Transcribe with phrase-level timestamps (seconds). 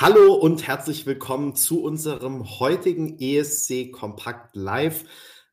[0.00, 5.02] Hallo und herzlich willkommen zu unserem heutigen ESC Kompakt Live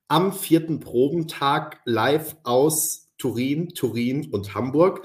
[0.08, 5.04] am vierten Probentag live aus Turin, Turin und Hamburg.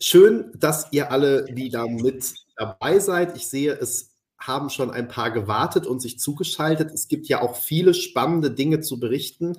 [0.00, 3.36] Schön, dass ihr alle wieder mit dabei seid.
[3.36, 6.92] Ich sehe, es haben schon ein paar gewartet und sich zugeschaltet.
[6.92, 9.56] Es gibt ja auch viele spannende Dinge zu berichten.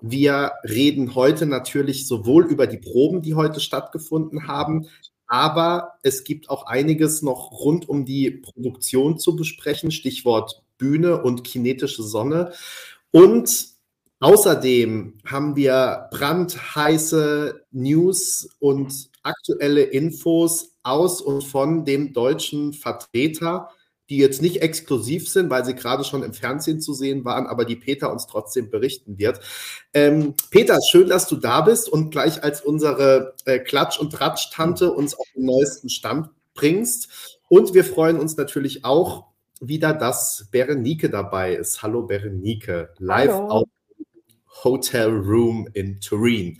[0.00, 4.86] Wir reden heute natürlich sowohl über die Proben, die heute stattgefunden haben,
[5.30, 11.44] aber es gibt auch einiges noch rund um die Produktion zu besprechen, Stichwort Bühne und
[11.44, 12.52] kinetische Sonne.
[13.12, 13.68] Und
[14.18, 23.70] außerdem haben wir brandheiße News und aktuelle Infos aus und von dem deutschen Vertreter
[24.10, 27.64] die jetzt nicht exklusiv sind, weil sie gerade schon im Fernsehen zu sehen waren, aber
[27.64, 29.40] die Peter uns trotzdem berichten wird.
[29.94, 34.92] Ähm, Peter, schön, dass du da bist und gleich als unsere äh, Klatsch- und Tratsch-Tante
[34.92, 37.38] uns auf den neuesten Stand bringst.
[37.48, 39.26] Und wir freuen uns natürlich auch
[39.60, 41.82] wieder, dass Berenike dabei ist.
[41.82, 43.48] Hallo Berenike, live Hallo.
[43.48, 43.68] auf
[44.64, 46.58] Hotel Room in Turin.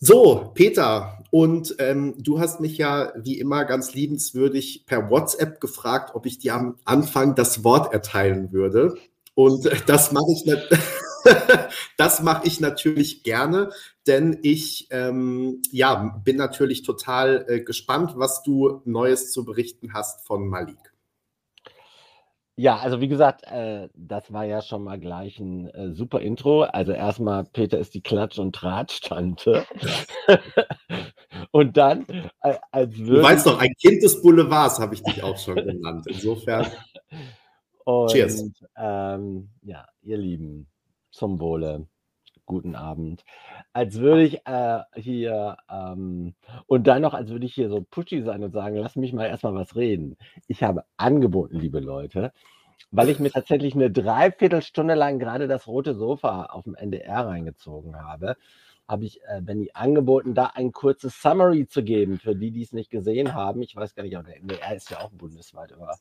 [0.00, 6.14] So, Peter, und ähm, du hast mich ja wie immer ganz liebenswürdig per WhatsApp gefragt,
[6.14, 8.96] ob ich dir am Anfang das Wort erteilen würde.
[9.34, 10.44] Und das mache ich,
[11.96, 13.70] das mache ich natürlich gerne,
[14.06, 20.24] denn ich ähm, ja, bin natürlich total äh, gespannt, was du Neues zu berichten hast
[20.24, 20.87] von Malik.
[22.58, 26.62] Ja, also wie gesagt, äh, das war ja schon mal gleich ein äh, super Intro.
[26.62, 29.64] Also erstmal, Peter ist die Klatsch- und Tratsch-Tante.
[31.52, 32.04] und dann,
[32.42, 33.20] äh, als würde.
[33.20, 36.06] Du weißt doch, ein Kind des Boulevards habe ich dich auch schon genannt.
[36.08, 36.66] Insofern.
[37.84, 38.50] und, Cheers.
[38.76, 40.68] Ähm, ja, ihr Lieben,
[41.12, 41.86] zum Wohle
[42.48, 43.24] guten Abend.
[43.72, 46.34] Als würde ich äh, hier, ähm,
[46.66, 49.26] und dann noch, als würde ich hier so pushy sein und sagen, lass mich mal
[49.26, 50.16] erstmal was reden.
[50.48, 52.32] Ich habe angeboten, liebe Leute,
[52.90, 57.96] weil ich mir tatsächlich eine Dreiviertelstunde lang gerade das rote Sofa auf dem NDR reingezogen
[58.02, 58.36] habe,
[58.88, 62.72] habe ich äh, Benny angeboten, da ein kurzes Summary zu geben für die, die es
[62.72, 63.62] nicht gesehen haben.
[63.62, 65.94] Ich weiß gar nicht, aber der NDR ist ja auch bundesweit über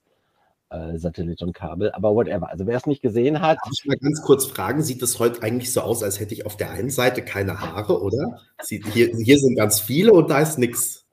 [0.70, 2.50] äh, Satellit und Kabel, aber whatever.
[2.50, 3.58] Also wer es nicht gesehen hat.
[3.64, 6.46] Darf ich mal ganz kurz fragen, sieht das heute eigentlich so aus, als hätte ich
[6.46, 8.42] auf der einen Seite keine Haare, oder?
[8.62, 11.06] Sieht, hier, hier sind ganz viele und da ist nichts.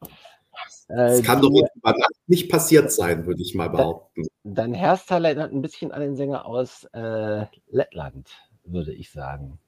[0.89, 4.27] Das äh, kann die, doch Nacht nicht passiert sein, würde ich mal behaupten.
[4.43, 8.29] Dein Hairstyle erinnert ein bisschen an den Sänger aus äh, Lettland,
[8.65, 9.59] würde ich sagen.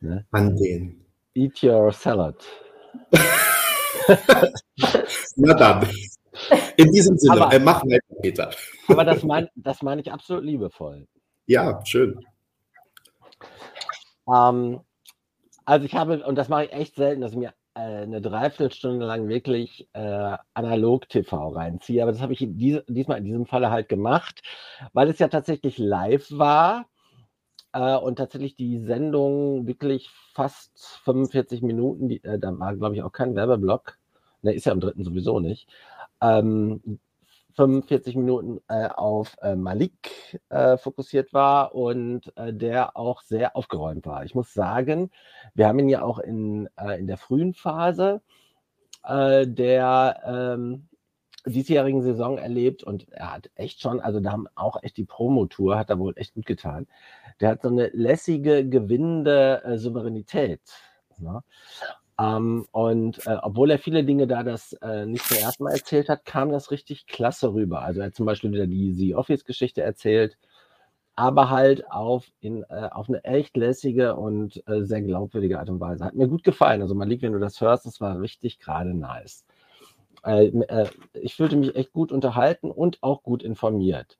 [0.00, 0.26] Ne?
[0.30, 1.04] An den.
[1.34, 2.36] Eat your salad.
[5.36, 5.88] Na dann.
[6.76, 8.50] In diesem Sinne, aber, äh, mach weiter, Peter.
[8.88, 11.06] Aber das meine das mein ich absolut liebevoll.
[11.46, 12.24] Ja, schön.
[14.32, 14.80] Ähm,
[15.64, 19.04] also ich habe, und das mache ich echt selten, dass ich mir äh, eine Dreiviertelstunde
[19.04, 22.02] lang wirklich äh, Analog-TV reinziehe.
[22.02, 24.42] Aber das habe ich dies, diesmal in diesem Falle halt gemacht,
[24.92, 26.86] weil es ja tatsächlich live war
[27.72, 33.02] äh, und tatsächlich die Sendung wirklich fast 45 Minuten, die, äh, da war, glaube ich,
[33.02, 33.98] auch kein Werbeblock.
[34.42, 35.68] Ne, ist ja am dritten sowieso nicht
[36.22, 36.80] ähm,
[37.54, 44.06] 45 Minuten äh, auf äh, Malik äh, fokussiert war und äh, der auch sehr aufgeräumt
[44.06, 44.24] war.
[44.24, 45.10] Ich muss sagen,
[45.54, 48.22] wir haben ihn ja auch in, äh, in der frühen Phase
[49.04, 50.22] äh, der
[50.56, 50.88] ähm,
[51.44, 55.78] diesjährigen Saison erlebt und er hat echt schon, also da haben auch echt die Promotour,
[55.78, 56.86] hat er wohl echt gut getan.
[57.40, 60.60] Der hat so eine lässige, gewinnende Souveränität.
[61.18, 61.42] Ne?
[62.18, 66.08] Ähm, und äh, obwohl er viele Dinge da das äh, nicht zum ersten Mal erzählt
[66.08, 67.82] hat, kam das richtig klasse rüber.
[67.82, 70.36] Also er hat zum Beispiel wieder die The Office-Geschichte erzählt,
[71.16, 75.80] aber halt auf, in, äh, auf eine echt lässige und äh, sehr glaubwürdige Art und
[75.80, 76.04] Weise.
[76.04, 76.82] Hat mir gut gefallen.
[76.82, 79.44] Also Malik, wenn du das hörst, das war richtig gerade nice.
[80.24, 84.18] Äh, äh, ich fühlte mich echt gut unterhalten und auch gut informiert.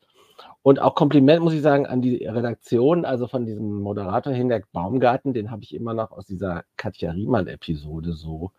[0.63, 5.33] Und auch Kompliment muss ich sagen an die Redaktion, also von diesem Moderator Hinderk Baumgarten,
[5.35, 8.53] den habe ich immer noch aus dieser Katja Riemann-Episode so,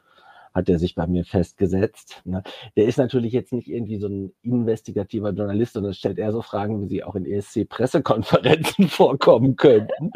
[0.54, 2.22] hat er sich bei mir festgesetzt.
[2.26, 2.44] Ne?
[2.76, 6.82] Der ist natürlich jetzt nicht irgendwie so ein investigativer Journalist, sondern stellt eher so Fragen,
[6.82, 10.12] wie sie auch in ESC-Pressekonferenzen vorkommen könnten.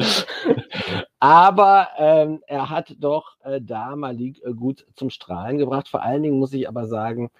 [1.19, 5.87] aber ähm, er hat doch äh, da Malik äh, gut zum Strahlen gebracht.
[5.87, 7.31] Vor allen Dingen muss ich aber sagen,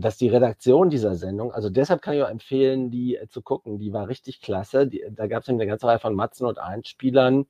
[0.00, 3.78] dass die Redaktion dieser Sendung, also deshalb kann ich auch empfehlen, die äh, zu gucken,
[3.78, 4.86] die war richtig klasse.
[4.86, 7.46] Die, da gab es eine ganze Reihe von Matzen und Einspielern,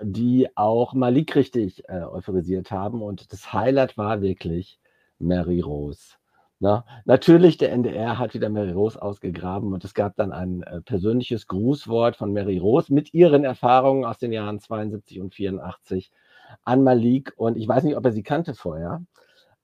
[0.00, 3.02] die auch Malik richtig äh, euphorisiert haben.
[3.02, 4.80] Und das Highlight war wirklich
[5.18, 6.14] Mary Rose.
[6.60, 10.80] Na, natürlich, der NDR hat wieder Mary Rose ausgegraben und es gab dann ein äh,
[10.80, 16.10] persönliches Grußwort von Mary Rose mit ihren Erfahrungen aus den Jahren 72 und 84
[16.64, 17.34] an Malik.
[17.36, 19.02] Und ich weiß nicht, ob er sie kannte vorher,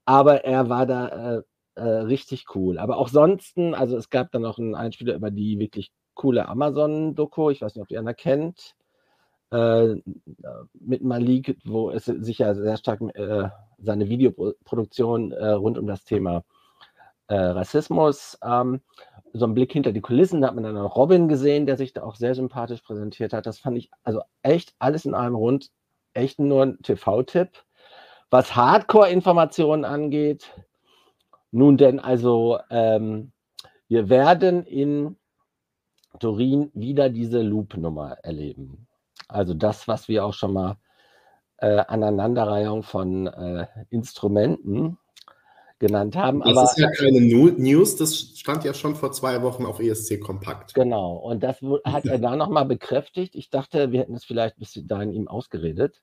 [0.04, 1.42] aber er war da
[1.76, 2.78] äh, äh, richtig cool.
[2.78, 7.50] Aber auch sonst, also es gab dann noch einen Einspieler über die wirklich coole Amazon-Doku,
[7.50, 8.74] ich weiß nicht, ob ihr einer kennt,
[9.50, 9.94] äh,
[10.74, 16.04] mit Malik, wo es sich ja sehr stark äh, seine Videoproduktion äh, rund um das
[16.04, 16.44] Thema
[17.28, 18.80] äh, Rassismus, ähm,
[19.34, 21.92] so ein Blick hinter die Kulissen, da hat man dann auch Robin gesehen, der sich
[21.92, 23.46] da auch sehr sympathisch präsentiert hat.
[23.46, 25.70] Das fand ich also echt alles in allem rund,
[26.14, 27.50] echt nur ein TV-Tipp.
[28.30, 30.50] Was Hardcore-Informationen angeht,
[31.56, 33.32] nun denn also, ähm,
[33.88, 35.16] wir werden in
[36.20, 38.86] Turin wieder diese Loop-Nummer erleben.
[39.26, 40.76] Also das, was wir auch schon mal
[41.56, 44.98] äh, Aneinanderreihung von äh, Instrumenten
[45.78, 46.40] genannt haben.
[46.40, 50.20] Das aber, ist ja keine News, das stand ja schon vor zwei Wochen auf ESC
[50.20, 50.74] Kompakt.
[50.74, 53.34] Genau, und das hat er da nochmal bekräftigt.
[53.34, 56.02] Ich dachte, wir hätten es vielleicht bis dahin ihm ausgeredet.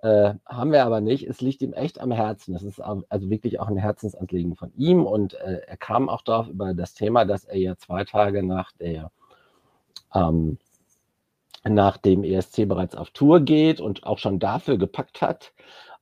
[0.00, 1.26] Äh, haben wir aber nicht.
[1.26, 2.52] Es liegt ihm echt am Herzen.
[2.52, 5.04] Das ist also wirklich auch ein Herzensanliegen von ihm.
[5.04, 8.72] Und äh, er kam auch darauf über das Thema, dass er ja zwei Tage nach
[8.72, 9.10] der
[10.14, 10.58] ähm,
[11.64, 15.52] nach dem ESC bereits auf Tour geht und auch schon dafür gepackt hat.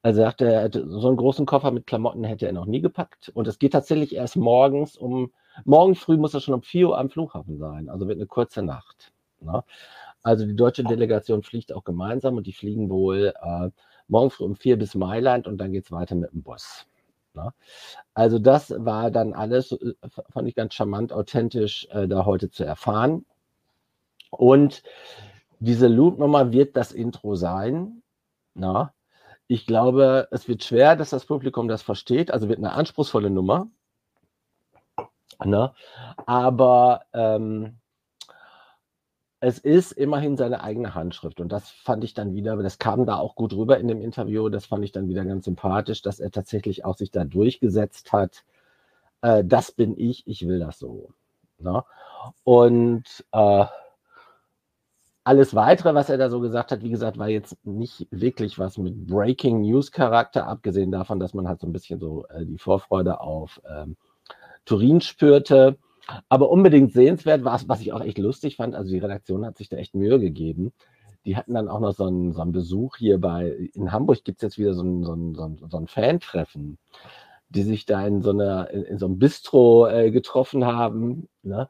[0.02, 2.80] Also er sagte, er hätte so einen großen Koffer mit Klamotten hätte er noch nie
[2.80, 3.30] gepackt.
[3.30, 5.32] Und es geht tatsächlich erst morgens um,
[5.64, 7.88] morgen früh muss er schon um 4 Uhr am Flughafen sein.
[7.88, 9.12] Also wird eine kurze Nacht.
[9.40, 9.64] Ne?
[10.22, 13.70] Also die deutsche Delegation fliegt auch gemeinsam und die fliegen wohl äh,
[14.08, 16.86] morgen früh um 4 bis Mailand und dann geht es weiter mit dem Bus.
[17.34, 17.52] Ne?
[18.14, 19.94] Also das war dann alles, äh,
[20.30, 23.24] fand ich ganz charmant, authentisch äh, da heute zu erfahren.
[24.30, 24.82] Und
[25.60, 28.02] diese Loop-Nummer wird das Intro sein.
[28.54, 28.92] Na?
[29.46, 32.30] Ich glaube, es wird schwer, dass das Publikum das versteht.
[32.30, 33.68] Also wird eine anspruchsvolle Nummer.
[35.44, 35.72] Ne?
[36.26, 37.78] Aber ähm,
[39.40, 41.40] es ist immerhin seine eigene Handschrift.
[41.40, 44.48] Und das fand ich dann wieder, das kam da auch gut rüber in dem Interview,
[44.48, 48.44] das fand ich dann wieder ganz sympathisch, dass er tatsächlich auch sich da durchgesetzt hat.
[49.22, 51.10] Äh, das bin ich, ich will das so.
[51.58, 51.84] Ne?
[52.44, 53.66] Und äh,
[55.24, 58.78] alles weitere, was er da so gesagt hat, wie gesagt, war jetzt nicht wirklich was
[58.78, 62.58] mit Breaking News Charakter, abgesehen davon, dass man halt so ein bisschen so äh, die
[62.58, 63.96] Vorfreude auf ähm,
[64.64, 65.78] Turin spürte.
[66.28, 68.74] Aber unbedingt sehenswert war es, was ich auch echt lustig fand.
[68.74, 70.72] Also die Redaktion hat sich da echt Mühe gegeben.
[71.24, 74.38] Die hatten dann auch noch so einen, so einen Besuch hier bei, in Hamburg gibt
[74.38, 76.78] es jetzt wieder so ein, so so so ein Fan-Treffen
[77.48, 81.68] die sich da in so, einer, in, in so einem Bistro äh, getroffen haben ne?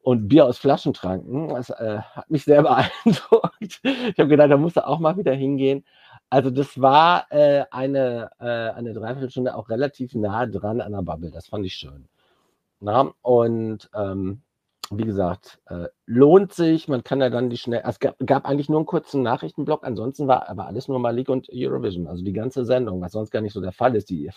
[0.00, 1.48] und Bier aus Flaschen tranken.
[1.48, 2.62] Das äh, hat mich sehr
[3.02, 3.52] beeindruckt.
[3.82, 5.84] Ich habe gedacht, da muss er auch mal wieder hingehen.
[6.30, 11.30] Also das war äh, eine, äh, eine Dreiviertelstunde auch relativ nah dran an der Bubble.
[11.30, 12.08] Das fand ich schön.
[12.80, 13.12] Na?
[13.22, 14.42] Und ähm,
[14.90, 16.88] wie gesagt, äh, lohnt sich.
[16.88, 17.82] Man kann ja dann die schnell.
[17.84, 19.84] Es gab, gab, eigentlich nur einen kurzen Nachrichtenblock.
[19.84, 22.06] Ansonsten war aber alles nur Malik und Eurovision.
[22.06, 24.30] Also die ganze Sendung, was sonst gar nicht so der Fall ist, die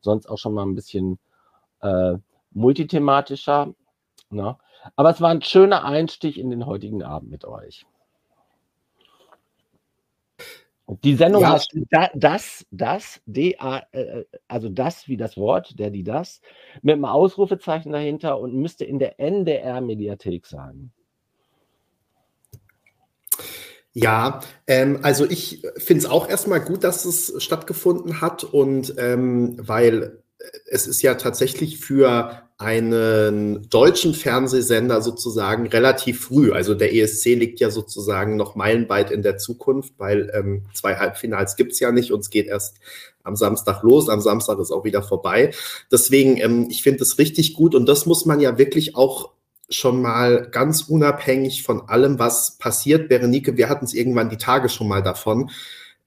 [0.00, 1.18] sonst auch schon mal ein bisschen
[1.80, 2.14] äh,
[2.52, 3.74] multithematischer.
[4.30, 4.56] Ne?
[4.96, 7.86] Aber es war ein schöner Einstieg in den heutigen Abend mit euch.
[10.88, 11.54] Die Sendung ja.
[11.54, 11.76] heißt
[12.14, 16.40] das, das, D -A, äh, also das wie das Wort, der, die, das,
[16.82, 20.92] mit einem Ausrufezeichen dahinter und müsste in der NDR-Mediathek sein.
[23.92, 29.56] Ja, ähm, also ich finde es auch erstmal gut, dass es stattgefunden hat und ähm,
[29.58, 30.22] weil
[30.66, 36.52] es ist ja tatsächlich für einen deutschen Fernsehsender sozusagen relativ früh.
[36.52, 41.56] Also der ESC liegt ja sozusagen noch meilenweit in der Zukunft, weil ähm, zwei Halbfinals
[41.56, 42.78] gibt's ja nicht und es geht erst
[43.22, 44.08] am Samstag los.
[44.08, 45.52] Am Samstag ist auch wieder vorbei.
[45.92, 49.32] Deswegen, ähm, ich finde es richtig gut und das muss man ja wirklich auch
[49.68, 53.08] schon mal ganz unabhängig von allem, was passiert.
[53.08, 55.50] Berenike, wir hatten es irgendwann die Tage schon mal davon,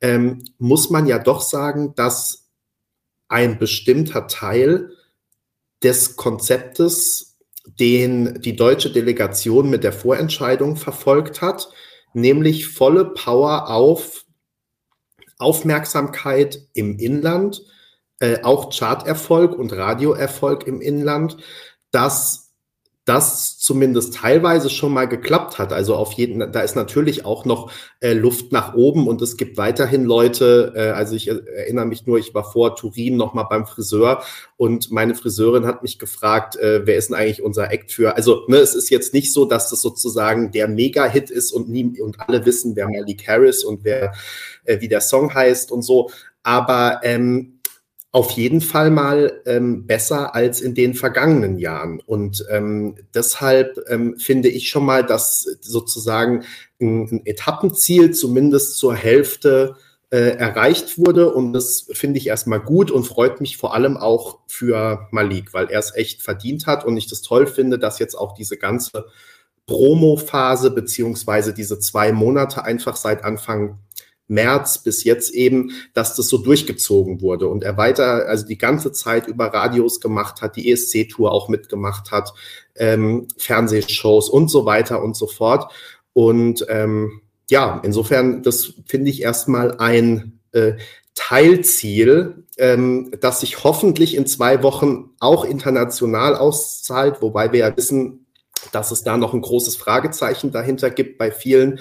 [0.02, 2.48] ähm, muss man ja doch sagen, dass
[3.28, 4.92] ein bestimmter Teil
[5.84, 7.38] des Konzeptes,
[7.80, 11.70] den die deutsche Delegation mit der Vorentscheidung verfolgt hat,
[12.14, 14.26] nämlich volle Power auf
[15.38, 17.64] Aufmerksamkeit im Inland,
[18.20, 21.38] äh, auch Charterfolg und Radioerfolg im Inland,
[21.92, 22.49] dass
[23.10, 25.74] das zumindest teilweise schon mal geklappt hat.
[25.74, 29.58] Also auf jeden, da ist natürlich auch noch äh, Luft nach oben und es gibt
[29.58, 30.74] weiterhin Leute.
[30.76, 34.22] Äh, also ich erinnere mich nur, ich war vor Turin noch mal beim Friseur
[34.58, 38.16] und meine Friseurin hat mich gefragt, äh, wer ist denn eigentlich unser Act für?
[38.16, 42.00] Also ne, es ist jetzt nicht so, dass das sozusagen der Mega-Hit ist und nie
[42.00, 44.14] und alle wissen, wer Malik Harris und wer
[44.66, 46.12] äh, wie der Song heißt und so.
[46.44, 47.59] Aber ähm,
[48.12, 52.00] auf jeden Fall mal ähm, besser als in den vergangenen Jahren.
[52.00, 56.44] Und ähm, deshalb ähm, finde ich schon mal, dass sozusagen
[56.82, 59.76] ein, ein Etappenziel zumindest zur Hälfte
[60.10, 61.32] äh, erreicht wurde.
[61.32, 65.70] Und das finde ich erstmal gut und freut mich vor allem auch für Malik, weil
[65.70, 69.06] er es echt verdient hat und ich das toll finde, dass jetzt auch diese ganze
[69.68, 73.78] Promo-Phase beziehungsweise diese zwei Monate einfach seit Anfang
[74.30, 78.92] März bis jetzt eben, dass das so durchgezogen wurde und er weiter, also die ganze
[78.92, 82.34] Zeit über Radios gemacht hat, die ESC-Tour auch mitgemacht hat,
[82.76, 85.72] ähm, Fernsehshows und so weiter und so fort.
[86.14, 90.74] Und ähm, ja, insofern, das finde ich erstmal ein äh,
[91.16, 98.26] Teilziel, ähm, das sich hoffentlich in zwei Wochen auch international auszahlt, wobei wir ja wissen,
[98.72, 101.80] dass es da noch ein großes Fragezeichen dahinter gibt bei vielen.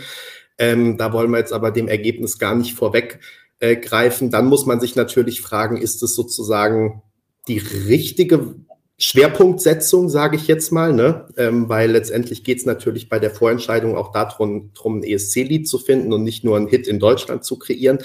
[0.59, 4.29] Ähm, da wollen wir jetzt aber dem Ergebnis gar nicht vorweggreifen.
[4.29, 7.03] Äh, Dann muss man sich natürlich fragen, ist es sozusagen
[7.47, 8.57] die richtige
[9.01, 11.29] Schwerpunktsetzung, sage ich jetzt mal, ne?
[11.37, 15.79] Ähm, weil letztendlich geht es natürlich bei der Vorentscheidung auch darum, drum ein ESC-Lied zu
[15.79, 17.99] finden und nicht nur einen Hit in Deutschland zu kreieren.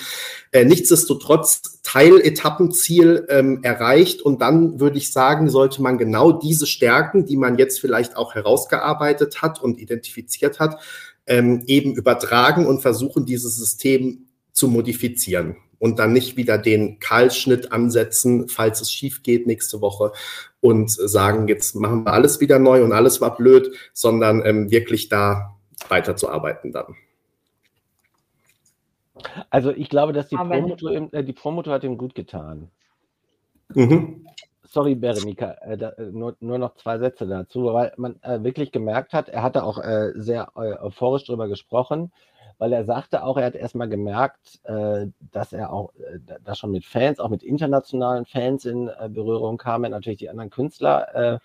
[0.51, 7.25] Äh, nichtsdestotrotz Teiletappenziel ähm, erreicht und dann würde ich sagen, sollte man genau diese Stärken,
[7.25, 10.79] die man jetzt vielleicht auch herausgearbeitet hat und identifiziert hat,
[11.27, 17.71] ähm, eben übertragen und versuchen, dieses System zu modifizieren und dann nicht wieder den Kahlschnitt
[17.71, 20.11] ansetzen, falls es schief geht nächste Woche
[20.61, 25.09] und sagen, jetzt machen wir alles wieder neu und alles war blöd, sondern ähm, wirklich
[25.09, 25.57] da
[25.89, 26.95] weiterzuarbeiten dann.
[29.49, 32.69] Also ich glaube, dass die Promotor, äh, die Promotor hat ihm gut getan.
[33.73, 34.22] Mhm.
[34.73, 39.13] Sorry, Berenika, äh, äh, nur, nur, noch zwei Sätze dazu, weil man äh, wirklich gemerkt
[39.13, 42.11] hat, er hatte auch äh, sehr äh, euphorisch darüber gesprochen,
[42.57, 45.93] weil er sagte auch, er hat erstmal gemerkt, äh, dass er auch
[46.43, 50.49] da schon mit Fans, auch mit internationalen Fans in Berührung kam, er natürlich die anderen
[50.49, 51.39] Künstler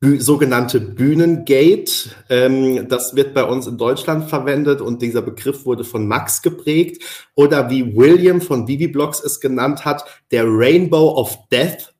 [0.00, 2.10] sogenannte Bühnengate.
[2.30, 7.02] Ähm, das wird bei uns in Deutschland verwendet und dieser Begriff wurde von Max geprägt.
[7.34, 11.92] Oder wie William von Vivi Blogs es genannt hat, der Rainbow of Death.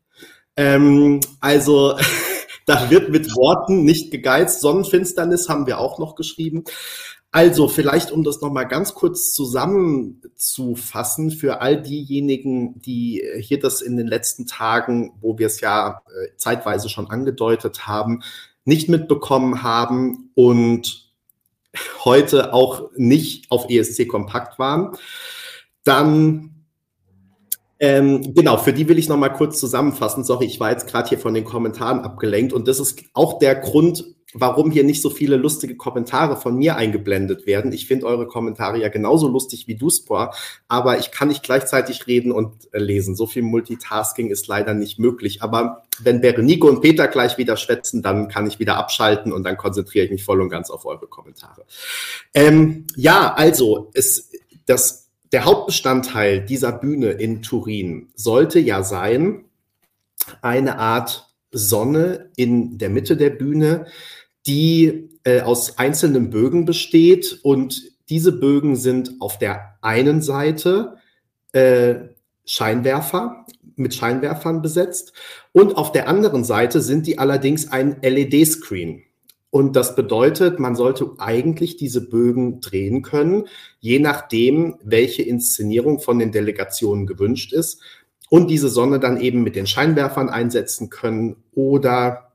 [0.57, 1.99] Ähm, also
[2.67, 4.63] da wird mit Worten nicht gegeizt.
[4.63, 6.65] Sonnenfinsternis haben wir auch noch geschrieben.
[7.33, 13.97] Also vielleicht, um das nochmal ganz kurz zusammenzufassen für all diejenigen, die hier das in
[13.97, 18.25] den letzten Tagen, wo wir es ja äh, zeitweise schon angedeutet haben,
[18.65, 21.13] nicht mitbekommen haben und
[22.05, 24.97] heute auch nicht auf ESC Kompakt waren,
[25.85, 26.51] dann
[27.83, 30.23] ähm, genau, für die will ich noch mal kurz zusammenfassen.
[30.23, 33.55] Sorry, ich war jetzt gerade hier von den Kommentaren abgelenkt und das ist auch der
[33.55, 37.73] Grund, warum hier nicht so viele lustige Kommentare von mir eingeblendet werden.
[37.73, 40.35] Ich finde eure Kommentare ja genauso lustig wie Duspor,
[40.69, 43.17] aber ich kann nicht gleichzeitig reden und äh, lesen.
[43.17, 45.43] So viel Multitasking ist leider nicht möglich.
[45.43, 49.57] Aber wenn Berenico und Peter gleich wieder schwätzen, dann kann ich wieder abschalten und dann
[49.57, 51.65] konzentriere ich mich voll und ganz auf eure Kommentare.
[52.33, 54.31] Ähm, ja, also es,
[54.67, 59.45] das, der Hauptbestandteil dieser Bühne in Turin sollte ja sein,
[60.43, 63.87] eine Art Sonne in der Mitte der Bühne,
[64.47, 70.97] die äh, aus einzelnen Bögen besteht und diese Bögen sind auf der einen Seite
[71.53, 71.95] äh,
[72.45, 75.13] Scheinwerfer mit Scheinwerfern besetzt
[75.53, 79.05] und auf der anderen Seite sind die allerdings ein LED-Screen.
[79.51, 83.49] Und das bedeutet, man sollte eigentlich diese Bögen drehen können,
[83.81, 87.81] je nachdem, welche Inszenierung von den Delegationen gewünscht ist.
[88.29, 92.30] Und diese Sonne dann eben mit den Scheinwerfern einsetzen können oder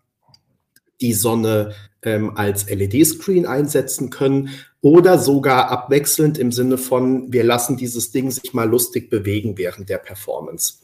[1.02, 4.50] die Sonne ähm, als LED-Screen einsetzen können
[4.82, 9.90] oder sogar abwechselnd im Sinne von, wir lassen dieses Ding sich mal lustig bewegen während
[9.90, 10.76] der Performance.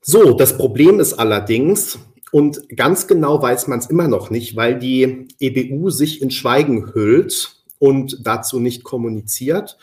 [0.00, 1.98] So, das Problem ist allerdings,
[2.32, 6.92] und ganz genau weiß man es immer noch nicht, weil die EBU sich in Schweigen
[6.94, 9.78] hüllt und dazu nicht kommuniziert.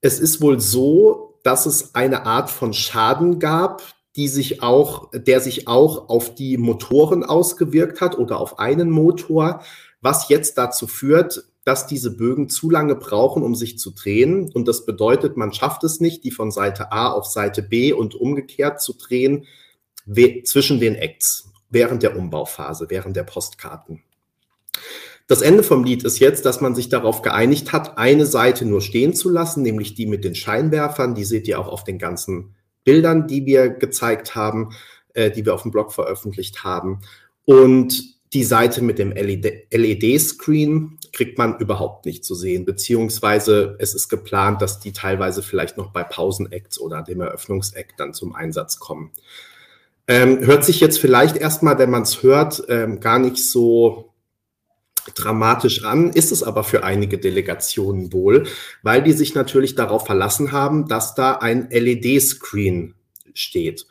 [0.00, 3.82] Es ist wohl so, dass es eine Art von Schaden gab,
[4.16, 9.62] die sich auch, der sich auch auf die Motoren ausgewirkt hat oder auf einen Motor,
[10.00, 14.50] was jetzt dazu führt, dass diese Bögen zu lange brauchen, um sich zu drehen.
[14.52, 18.14] Und das bedeutet, man schafft es nicht, die von Seite A auf Seite B und
[18.14, 19.46] umgekehrt zu drehen,
[20.44, 24.02] zwischen den Acts während der Umbauphase, während der Postkarten.
[25.28, 28.80] Das Ende vom Lied ist jetzt, dass man sich darauf geeinigt hat, eine Seite nur
[28.80, 31.14] stehen zu lassen, nämlich die mit den Scheinwerfern.
[31.14, 32.56] Die seht ihr auch auf den ganzen
[32.90, 34.70] Bildern, die wir gezeigt haben,
[35.14, 37.02] äh, die wir auf dem Blog veröffentlicht haben.
[37.44, 44.08] Und die Seite mit dem LED-Screen kriegt man überhaupt nicht zu sehen, beziehungsweise es ist
[44.08, 49.12] geplant, dass die teilweise vielleicht noch bei Pausenacts oder dem Eröffnungsakt dann zum Einsatz kommen.
[50.08, 54.09] Ähm, hört sich jetzt vielleicht erstmal, wenn man es hört, ähm, gar nicht so
[55.14, 58.46] dramatisch an, ist es aber für einige Delegationen wohl,
[58.82, 62.94] weil die sich natürlich darauf verlassen haben, dass da ein LED-Screen
[63.34, 63.86] steht,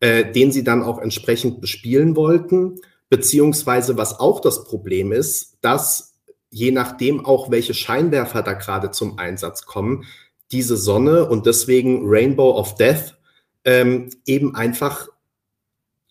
[0.00, 6.14] äh, den sie dann auch entsprechend bespielen wollten, beziehungsweise was auch das Problem ist, dass
[6.50, 10.04] je nachdem auch welche Scheinwerfer da gerade zum Einsatz kommen,
[10.52, 13.16] diese Sonne und deswegen Rainbow of Death
[13.64, 15.08] ähm, eben einfach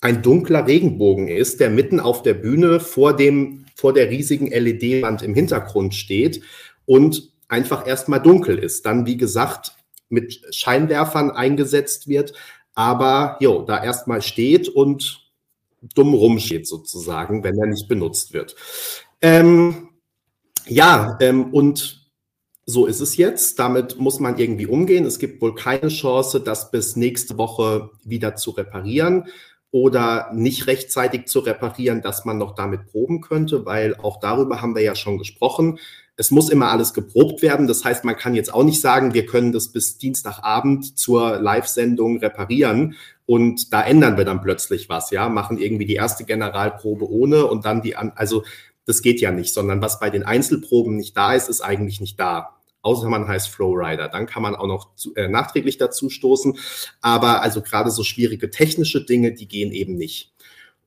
[0.01, 5.21] ein dunkler Regenbogen ist, der mitten auf der Bühne vor dem, vor der riesigen LED-Wand
[5.21, 6.41] im Hintergrund steht
[6.85, 8.85] und einfach erstmal dunkel ist.
[8.85, 9.75] Dann, wie gesagt,
[10.09, 12.33] mit Scheinwerfern eingesetzt wird,
[12.75, 15.21] aber jo, da erstmal steht und
[15.95, 18.55] dumm rumsteht sozusagen, wenn er nicht benutzt wird.
[19.21, 19.89] Ähm,
[20.65, 22.03] ja, ähm, und
[22.65, 23.59] so ist es jetzt.
[23.59, 25.05] Damit muss man irgendwie umgehen.
[25.05, 29.25] Es gibt wohl keine Chance, das bis nächste Woche wieder zu reparieren
[29.73, 34.75] oder nicht rechtzeitig zu reparieren, dass man noch damit proben könnte, weil auch darüber haben
[34.75, 35.79] wir ja schon gesprochen.
[36.15, 37.65] Es muss immer alles geprobt werden.
[37.65, 42.19] Das heißt, man kann jetzt auch nicht sagen, wir können das bis Dienstagabend zur Live-Sendung
[42.19, 42.93] reparieren
[43.25, 47.65] und da ändern wir dann plötzlich was, ja, machen irgendwie die erste Generalprobe ohne und
[47.65, 48.43] dann die also
[48.85, 52.19] das geht ja nicht, sondern was bei den Einzelproben nicht da ist, ist eigentlich nicht
[52.19, 54.09] da außer man heißt Flowrider.
[54.09, 56.57] Dann kann man auch noch zu, äh, nachträglich dazu stoßen.
[57.01, 60.33] Aber also gerade so schwierige technische Dinge, die gehen eben nicht.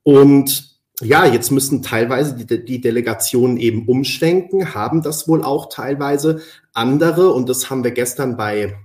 [0.04, 6.40] Und ja, jetzt müssen teilweise die, die Delegationen eben umschwenken, haben das wohl auch teilweise
[6.72, 7.32] andere.
[7.32, 8.76] Und das haben wir gestern bei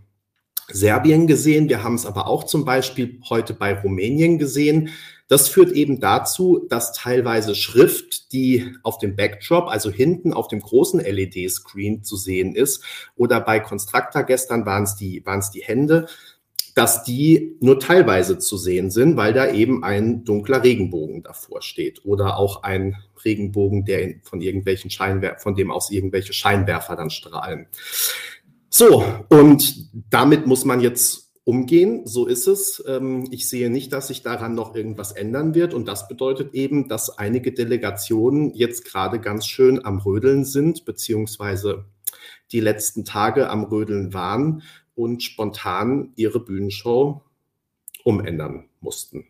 [0.70, 1.70] Serbien gesehen.
[1.70, 4.90] Wir haben es aber auch zum Beispiel heute bei Rumänien gesehen.
[5.32, 10.60] Das führt eben dazu, dass teilweise Schrift, die auf dem Backdrop, also hinten auf dem
[10.60, 12.84] großen LED-Screen zu sehen ist,
[13.16, 16.08] oder bei Constructor gestern waren es die, die Hände,
[16.76, 22.04] dass die nur teilweise zu sehen sind, weil da eben ein dunkler Regenbogen davor steht
[22.04, 27.68] oder auch ein Regenbogen, der von irgendwelchen Scheinwerfer, von dem aus irgendwelche Scheinwerfer dann strahlen.
[28.70, 32.06] So, und damit muss man jetzt umgehen.
[32.06, 32.84] So ist es.
[32.88, 35.74] Ähm, ich sehe nicht, dass sich daran noch irgendwas ändern wird.
[35.74, 41.86] Und das bedeutet eben, dass einige Delegationen jetzt gerade ganz schön am Rödeln sind, beziehungsweise
[42.52, 44.64] die letzten Tage am Rödeln waren
[44.96, 47.22] und spontan ihre Bühnenshow
[48.04, 49.26] umändern mussten.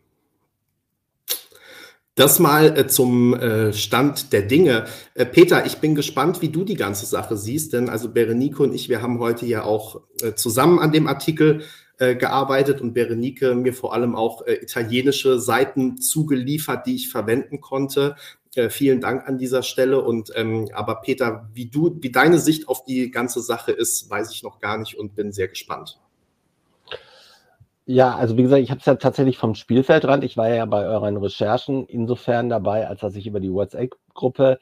[2.15, 4.85] Das mal äh, zum äh, Stand der Dinge.
[5.13, 8.73] Äh, Peter, ich bin gespannt, wie du die ganze Sache siehst, denn also Berenike und
[8.73, 10.01] ich, wir haben heute ja auch
[10.35, 11.63] zusammen an dem Artikel
[12.01, 17.61] äh, gearbeitet und Berenike mir vor allem auch äh, italienische Seiten zugeliefert, die ich verwenden
[17.61, 18.15] konnte.
[18.55, 20.01] Äh, vielen Dank an dieser Stelle.
[20.01, 24.31] Und ähm, aber Peter, wie du, wie deine Sicht auf die ganze Sache ist, weiß
[24.33, 25.99] ich noch gar nicht und bin sehr gespannt.
[27.85, 30.23] Ja, also wie gesagt, ich habe es ja tatsächlich vom Spielfeldrand.
[30.23, 34.57] Ich war ja bei euren Recherchen insofern dabei, als dass ich über die WhatsApp-Gruppe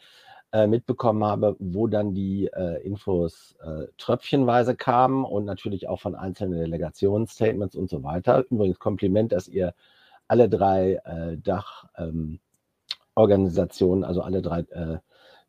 [0.51, 6.15] äh, mitbekommen habe, wo dann die äh, Infos äh, tröpfchenweise kamen und natürlich auch von
[6.15, 8.43] einzelnen Delegationsstatements und so weiter.
[8.49, 9.75] Übrigens Kompliment, dass ihr
[10.27, 14.97] alle drei äh, Dachorganisationen, ähm, also alle drei äh,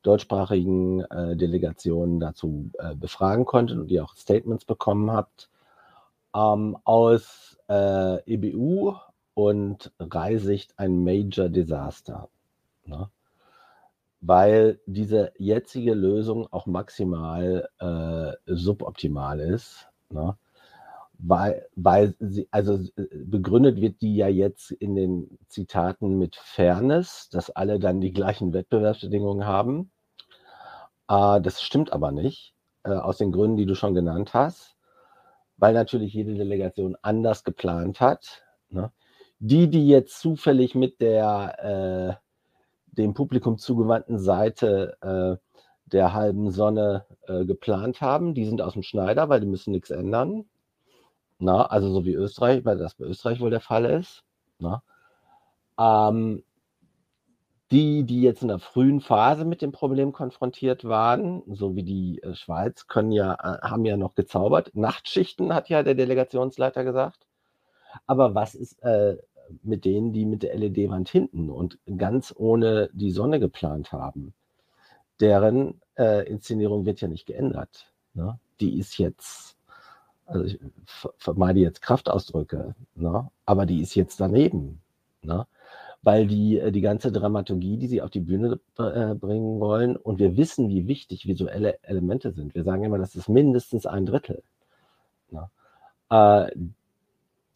[0.03, 5.51] deutschsprachigen Delegationen dazu befragen konntet und ihr auch Statements bekommen habt,
[6.35, 8.95] ähm, aus EBU
[9.35, 12.31] und Reisicht ein Major Disaster.
[12.87, 13.11] Ne?
[14.21, 19.89] Weil diese jetzige Lösung auch maximal äh, suboptimal ist.
[20.11, 20.37] Ne?
[21.23, 27.51] weil, weil sie, also begründet wird die ja jetzt in den Zitaten mit Fairness, dass
[27.51, 29.91] alle dann die gleichen Wettbewerbsbedingungen haben.
[31.09, 32.55] Äh, das stimmt aber nicht,
[32.85, 34.77] äh, aus den Gründen, die du schon genannt hast,
[35.57, 38.43] weil natürlich jede Delegation anders geplant hat.
[38.71, 38.91] Ne?
[39.39, 42.30] Die, die jetzt zufällig mit der äh,
[42.93, 48.83] dem Publikum zugewandten Seite äh, der halben Sonne äh, geplant haben, die sind aus dem
[48.83, 50.45] Schneider, weil die müssen nichts ändern.
[51.39, 54.25] Na, also so wie Österreich, weil das bei Österreich wohl der Fall ist.
[54.59, 54.83] Na.
[55.79, 56.45] Ähm,
[57.71, 62.21] die, die jetzt in der frühen Phase mit dem Problem konfrontiert waren, so wie die
[62.23, 64.73] äh, Schweiz, können ja, äh, haben ja noch gezaubert.
[64.75, 67.27] Nachtschichten hat ja der Delegationsleiter gesagt.
[68.07, 69.17] Aber was ist äh,
[69.63, 74.35] mit denen, die mit der LED-Wand hinten und ganz ohne die Sonne geplant haben?
[75.21, 77.93] Deren äh, Inszenierung wird ja nicht geändert.
[78.15, 78.39] Ne?
[78.61, 79.57] Die ist jetzt
[80.31, 80.59] also ich
[81.19, 83.29] vermeide jetzt Kraftausdrücke, ne?
[83.47, 84.81] aber die ist jetzt daneben.
[85.23, 85.47] Ne?
[86.03, 90.19] Weil die, äh, die ganze Dramaturgie, die sie auf die Bühne äh, bringen wollen, und
[90.19, 92.55] wir wissen, wie wichtig visuelle Elemente sind.
[92.55, 94.43] Wir sagen immer, das ist mindestens ein Drittel.
[95.31, 95.51] Ne?
[96.11, 96.53] Äh,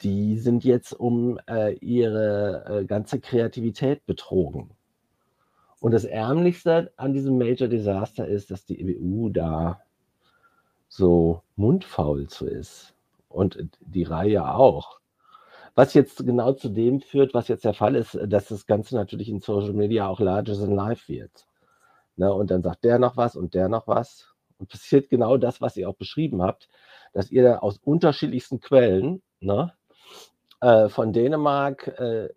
[0.05, 4.71] die sind jetzt um äh, ihre äh, ganze Kreativität betrogen.
[5.81, 9.81] Und das Ärmlichste an diesem Major Disaster ist, dass die EBU da
[10.89, 12.95] so mundfaul zu ist.
[13.29, 15.01] Und die Reihe auch.
[15.75, 19.29] Was jetzt genau zu dem führt, was jetzt der Fall ist, dass das Ganze natürlich
[19.29, 21.47] in Social Media auch larger than life wird.
[22.17, 24.33] Ne, und dann sagt der noch was und der noch was.
[24.59, 26.69] Und passiert genau das, was ihr auch beschrieben habt,
[27.13, 29.73] dass ihr da aus unterschiedlichsten Quellen, ne,
[30.61, 32.29] äh, von Dänemark äh,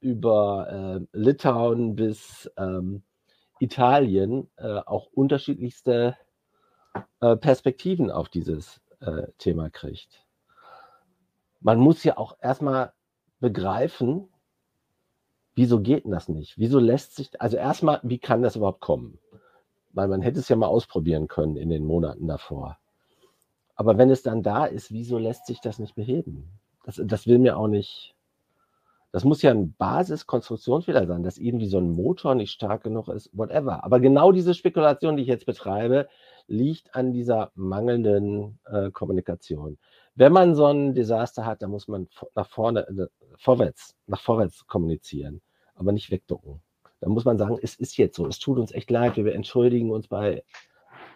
[0.00, 3.02] über äh, Litauen bis ähm,
[3.58, 6.16] Italien äh, auch unterschiedlichste
[7.20, 8.80] äh, Perspektiven auf dieses
[9.36, 10.24] Thema kriegt.
[11.60, 12.94] Man muss ja auch erstmal
[13.38, 14.30] begreifen,
[15.54, 16.56] wieso geht das nicht?
[16.56, 19.18] Wieso lässt sich, also erstmal, wie kann das überhaupt kommen?
[19.92, 22.78] Weil man hätte es ja mal ausprobieren können in den Monaten davor.
[23.74, 26.48] Aber wenn es dann da ist, wieso lässt sich das nicht beheben?
[26.84, 28.14] Das, das will mir auch nicht,
[29.12, 33.30] das muss ja ein Basiskonstruktionsfehler sein, dass irgendwie so ein Motor nicht stark genug ist,
[33.32, 33.84] whatever.
[33.84, 36.08] Aber genau diese Spekulation, die ich jetzt betreibe,
[36.46, 39.78] liegt an dieser mangelnden äh, Kommunikation.
[40.14, 44.66] Wenn man so ein Desaster hat, dann muss man nach vorne, äh, vorwärts, nach vorwärts
[44.66, 45.40] kommunizieren,
[45.74, 46.60] aber nicht wegducken.
[47.00, 49.90] Da muss man sagen, es ist jetzt so, es tut uns echt leid, wir entschuldigen
[49.90, 50.44] uns bei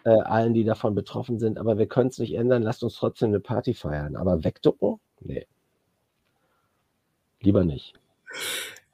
[0.05, 3.29] äh, allen, die davon betroffen sind, aber wir können es nicht ändern, lasst uns trotzdem
[3.29, 4.15] eine Party feiern.
[4.15, 4.99] Aber wegducken?
[5.21, 5.47] Nee.
[7.41, 7.93] Lieber nicht.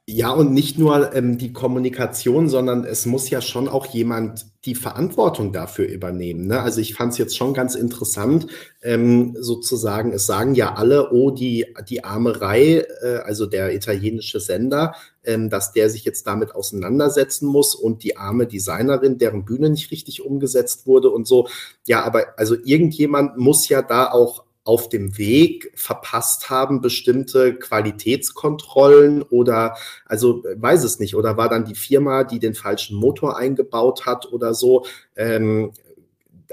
[0.08, 4.76] Ja, und nicht nur ähm, die Kommunikation, sondern es muss ja schon auch jemand die
[4.76, 6.46] Verantwortung dafür übernehmen.
[6.46, 6.60] Ne?
[6.60, 8.46] Also ich fand es jetzt schon ganz interessant,
[8.82, 14.94] ähm, sozusagen, es sagen ja alle, oh, die, die Armerei, äh, also der italienische Sender,
[15.24, 19.90] ähm, dass der sich jetzt damit auseinandersetzen muss und die arme Designerin, deren Bühne nicht
[19.90, 21.48] richtig umgesetzt wurde und so.
[21.84, 29.22] Ja, aber also irgendjemand muss ja da auch auf dem Weg verpasst haben, bestimmte Qualitätskontrollen
[29.22, 34.06] oder, also weiß es nicht, oder war dann die Firma, die den falschen Motor eingebaut
[34.06, 34.84] hat oder so.
[35.14, 35.72] Ähm,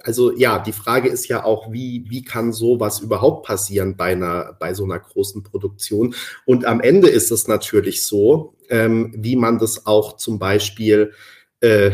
[0.04, 4.56] also ja, die Frage ist ja auch, wie, wie kann sowas überhaupt passieren bei einer,
[4.60, 6.14] bei so einer großen Produktion?
[6.46, 11.14] Und am Ende ist es natürlich so, ähm, wie man das auch zum Beispiel
[11.62, 11.92] äh,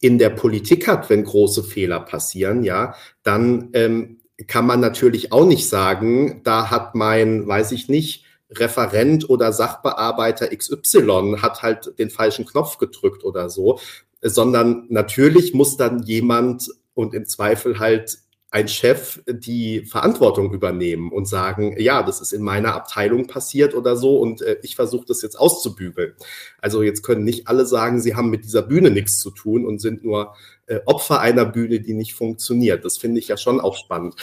[0.00, 5.46] in der Politik hat, wenn große Fehler passieren, ja, dann ähm, kann man natürlich auch
[5.46, 12.10] nicht sagen, da hat mein, weiß ich nicht, Referent oder Sachbearbeiter XY hat halt den
[12.10, 13.78] falschen Knopf gedrückt oder so,
[14.20, 18.18] sondern natürlich muss dann jemand und im Zweifel halt
[18.52, 23.96] ein Chef die Verantwortung übernehmen und sagen, ja, das ist in meiner Abteilung passiert oder
[23.96, 26.14] so und äh, ich versuche das jetzt auszubügeln.
[26.60, 29.80] Also jetzt können nicht alle sagen, sie haben mit dieser Bühne nichts zu tun und
[29.80, 30.36] sind nur
[30.66, 32.84] äh, Opfer einer Bühne, die nicht funktioniert.
[32.84, 34.16] Das finde ich ja schon auch spannend.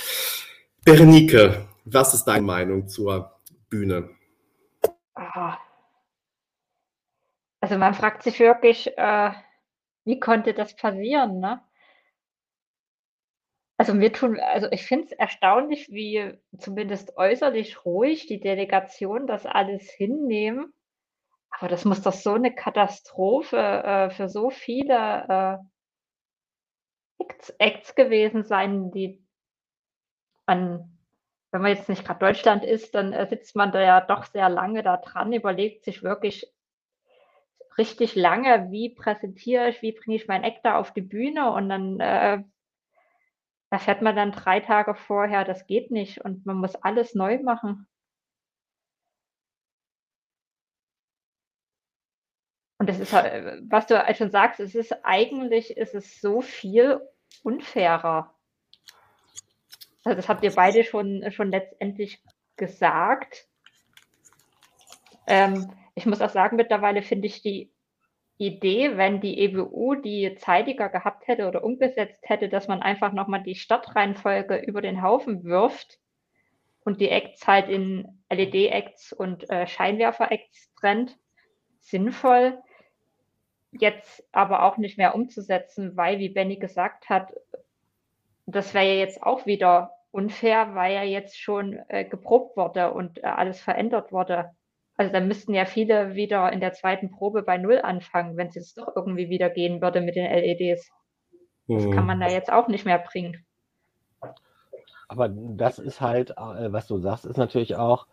[0.85, 3.31] Berenike, was ist deine Meinung zur
[3.67, 4.11] Bühne?
[5.15, 5.57] Ah.
[7.61, 9.31] Also man fragt sich wirklich, äh,
[10.05, 11.61] wie konnte das passieren, ne?
[13.79, 19.45] Also mir tun also ich finde es erstaunlich, wie zumindest äußerlich ruhig die Delegation das
[19.45, 20.73] alles hinnehmen.
[21.49, 28.43] Aber das muss doch so eine Katastrophe, äh, für so viele, äh Acts, Acts gewesen
[28.43, 29.23] sein, die
[30.45, 30.97] man,
[31.51, 34.49] wenn man jetzt nicht gerade Deutschland ist, dann äh, sitzt man da ja doch sehr
[34.49, 36.51] lange da dran, überlegt sich wirklich
[37.77, 41.69] richtig lange, wie präsentiere ich, wie bringe ich mein Act da auf die Bühne und
[41.69, 42.43] dann äh,
[43.69, 47.87] erfährt man dann drei Tage vorher, das geht nicht und man muss alles neu machen.
[52.79, 57.01] Und das ist, halt, was du schon sagst, es ist eigentlich, ist es so viel
[57.43, 58.33] unfairer.
[60.05, 62.23] Also das habt ihr beide schon, schon letztendlich
[62.55, 63.47] gesagt.
[65.27, 67.69] Ähm, ich muss auch sagen, mittlerweile finde ich die
[68.39, 73.43] Idee, wenn die EWU die zeitiger gehabt hätte oder umgesetzt hätte, dass man einfach nochmal
[73.43, 75.99] die Startreihenfolge über den Haufen wirft
[76.85, 81.17] und die Acts halt in LED-Acts und äh, Scheinwerfer-Acts trennt,
[81.81, 82.57] sinnvoll.
[83.71, 87.33] Jetzt aber auch nicht mehr umzusetzen, weil, wie Benny gesagt hat,
[88.45, 93.21] das wäre ja jetzt auch wieder unfair, weil ja jetzt schon äh, geprobt wurde und
[93.21, 94.55] äh, alles verändert wurde.
[94.99, 98.55] Also dann müssten ja viele wieder in der zweiten Probe bei Null anfangen, wenn es
[98.55, 100.91] jetzt doch irgendwie wieder gehen würde mit den LEDs.
[101.69, 101.91] Das mhm.
[101.91, 103.45] kann man da jetzt auch nicht mehr bringen.
[105.07, 108.07] Aber das ist halt, äh, was du sagst, ist natürlich auch,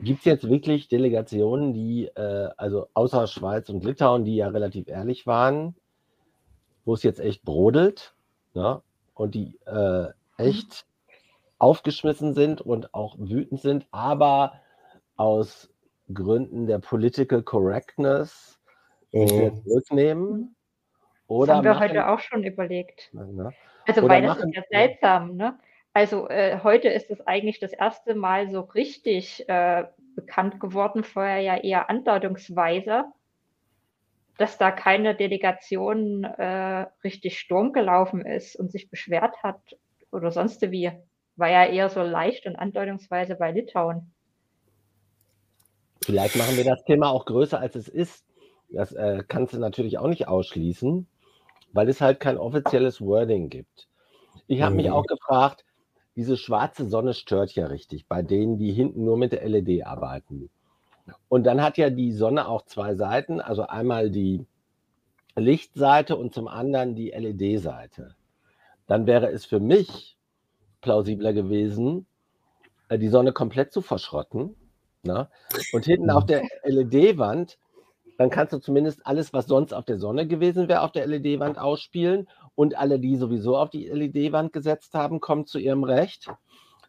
[0.00, 4.86] gibt es jetzt wirklich Delegationen, die, äh, also außer Schweiz und Litauen, die ja relativ
[4.86, 5.74] ehrlich waren,
[6.84, 8.14] wo es jetzt echt brodelt
[8.54, 8.82] ne?
[9.14, 10.86] und die äh, echt
[11.58, 14.60] aufgeschmissen sind und auch wütend sind, aber
[15.16, 15.68] aus
[16.12, 18.58] Gründen der Political Correctness
[19.12, 19.62] mhm.
[19.64, 20.56] zurücknehmen?
[21.26, 23.10] Oder das haben wir machen, heute auch schon überlegt.
[23.12, 23.52] Ne?
[23.86, 25.58] Also, weil das ist ja seltsam, ne?
[25.94, 31.40] Also äh, heute ist es eigentlich das erste Mal so richtig äh, bekannt geworden, vorher
[31.40, 33.06] ja eher andeutungsweise,
[34.36, 39.76] dass da keine Delegation äh, richtig Sturm gelaufen ist und sich beschwert hat
[40.12, 40.92] oder sonst wie.
[41.36, 44.12] War ja eher so leicht und andeutungsweise bei Litauen.
[46.08, 48.24] Vielleicht machen wir das Thema auch größer, als es ist.
[48.70, 51.06] Das äh, kannst du natürlich auch nicht ausschließen,
[51.74, 53.88] weil es halt kein offizielles Wording gibt.
[54.46, 54.76] Ich habe mhm.
[54.78, 55.66] mich auch gefragt,
[56.16, 60.48] diese schwarze Sonne stört ja richtig bei denen, die hinten nur mit der LED arbeiten.
[61.28, 64.46] Und dann hat ja die Sonne auch zwei Seiten, also einmal die
[65.36, 68.14] Lichtseite und zum anderen die LED-Seite.
[68.86, 70.16] Dann wäre es für mich
[70.80, 72.06] plausibler gewesen,
[72.88, 74.56] äh, die Sonne komplett zu verschrotten
[75.02, 75.28] Ne?
[75.72, 77.58] Und hinten auf der LED-Wand,
[78.18, 81.58] dann kannst du zumindest alles, was sonst auf der Sonne gewesen wäre, auf der LED-Wand
[81.58, 82.28] ausspielen.
[82.56, 86.28] Und alle, die sowieso auf die LED-Wand gesetzt haben, kommen zu ihrem Recht.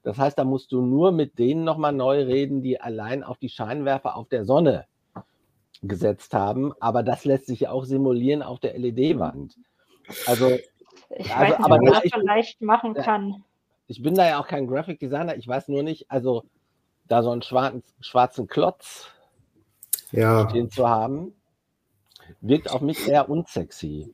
[0.01, 3.49] Das heißt, da musst du nur mit denen nochmal neu reden, die allein auf die
[3.49, 4.85] Scheinwerfer auf der Sonne
[5.83, 6.73] gesetzt haben.
[6.79, 9.55] Aber das lässt sich ja auch simulieren auf der LED-Wand.
[10.25, 10.57] Also,
[11.15, 13.43] ich also, weiß nicht, aber, man das so leicht machen kann.
[13.85, 15.35] Ich bin da ja auch kein Graphic Designer.
[15.35, 16.43] Ich weiß nur nicht, also
[17.09, 19.11] da so einen schwarzen, schwarzen Klotz
[20.11, 20.49] ja.
[20.49, 21.33] stehen zu haben,
[22.39, 24.13] wirkt auf mich sehr unsexy.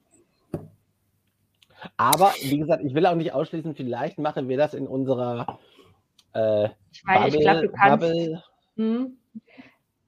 [1.98, 5.60] Aber wie gesagt, ich will auch nicht ausschließen, vielleicht machen wir das in unserer
[6.34, 7.38] äh, ich meine, Bubble.
[7.38, 8.44] Ich glaub, du kannst, Bubble.
[8.78, 9.18] Hm.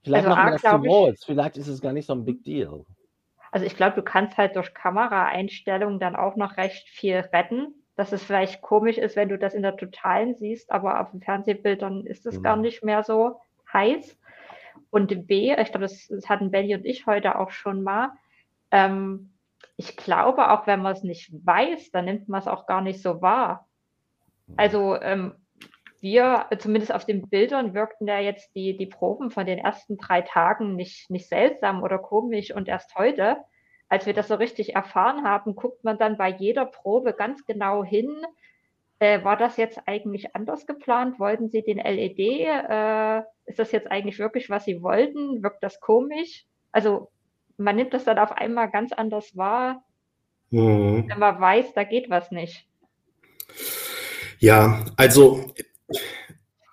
[0.02, 1.24] Vielleicht also machen wir das zu groß.
[1.24, 2.84] Vielleicht ist es gar nicht so ein Big Deal.
[3.50, 8.12] Also ich glaube, du kannst halt durch Kameraeinstellungen dann auch noch recht viel retten dass
[8.12, 12.06] es vielleicht komisch ist, wenn du das in der Totalen siehst, aber auf den Fernsehbildern
[12.06, 12.42] ist es mhm.
[12.44, 13.40] gar nicht mehr so
[13.72, 14.16] heiß.
[14.90, 18.12] Und B, ich glaube, das, das, hatten Benny und ich heute auch schon mal.
[18.70, 19.32] Ähm,
[19.76, 23.02] ich glaube, auch wenn man es nicht weiß, dann nimmt man es auch gar nicht
[23.02, 23.66] so wahr.
[24.46, 24.54] Mhm.
[24.56, 25.34] Also ähm,
[25.98, 30.22] wir, zumindest auf den Bildern, wirkten ja jetzt die, die Proben von den ersten drei
[30.22, 33.38] Tagen nicht, nicht seltsam oder komisch und erst heute
[33.88, 37.84] als wir das so richtig erfahren haben, guckt man dann bei jeder Probe ganz genau
[37.84, 38.10] hin,
[39.00, 41.20] äh, war das jetzt eigentlich anders geplant?
[41.20, 42.18] Wollten Sie den LED?
[42.18, 45.42] Äh, ist das jetzt eigentlich wirklich, was Sie wollten?
[45.42, 46.46] Wirkt das komisch?
[46.72, 47.08] Also
[47.56, 49.84] man nimmt das dann auf einmal ganz anders wahr,
[50.50, 51.04] mhm.
[51.08, 52.66] wenn man weiß, da geht was nicht.
[54.38, 55.52] Ja, also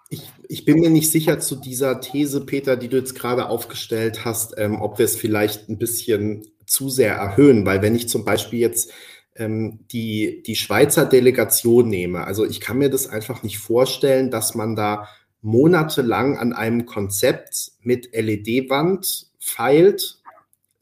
[0.09, 4.25] ich, ich, bin mir nicht sicher zu dieser These, Peter, die du jetzt gerade aufgestellt
[4.25, 8.25] hast, ähm, ob wir es vielleicht ein bisschen zu sehr erhöhen, weil wenn ich zum
[8.25, 8.91] Beispiel jetzt
[9.35, 14.55] ähm, die, die Schweizer Delegation nehme, also ich kann mir das einfach nicht vorstellen, dass
[14.55, 15.07] man da
[15.41, 20.19] monatelang an einem Konzept mit LED-Wand feilt.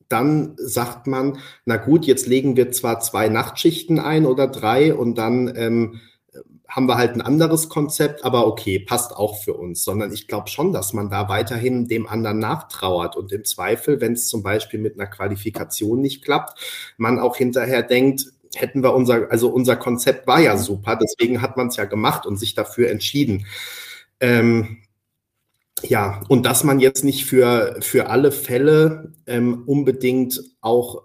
[0.08, 5.18] Dann sagt man, na gut, jetzt legen wir zwar zwei Nachtschichten ein oder drei und
[5.18, 6.00] dann ähm,
[6.74, 10.50] haben wir halt ein anderes Konzept, aber okay, passt auch für uns, sondern ich glaube
[10.50, 14.80] schon, dass man da weiterhin dem anderen nachtrauert und im Zweifel, wenn es zum Beispiel
[14.80, 16.60] mit einer Qualifikation nicht klappt,
[16.98, 21.58] man auch hinterher denkt, hätten wir unser, also unser Konzept war ja super, deswegen hat
[21.58, 23.46] man es ja gemacht und sich dafür entschieden.
[24.20, 24.78] Ähm,
[25.84, 31.04] ja, und dass man jetzt nicht für, für alle Fälle ähm, unbedingt auch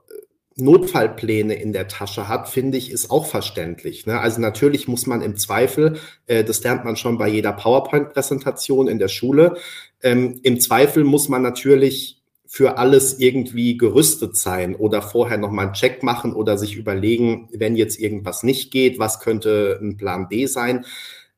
[0.61, 4.07] Notfallpläne in der Tasche hat, finde ich, ist auch verständlich.
[4.07, 4.21] Ne?
[4.21, 8.99] Also natürlich muss man im Zweifel, äh, das lernt man schon bei jeder PowerPoint-Präsentation in
[8.99, 9.57] der Schule,
[10.03, 15.75] ähm, im Zweifel muss man natürlich für alles irgendwie gerüstet sein oder vorher nochmal einen
[15.75, 20.47] Check machen oder sich überlegen, wenn jetzt irgendwas nicht geht, was könnte ein Plan B
[20.47, 20.87] sein.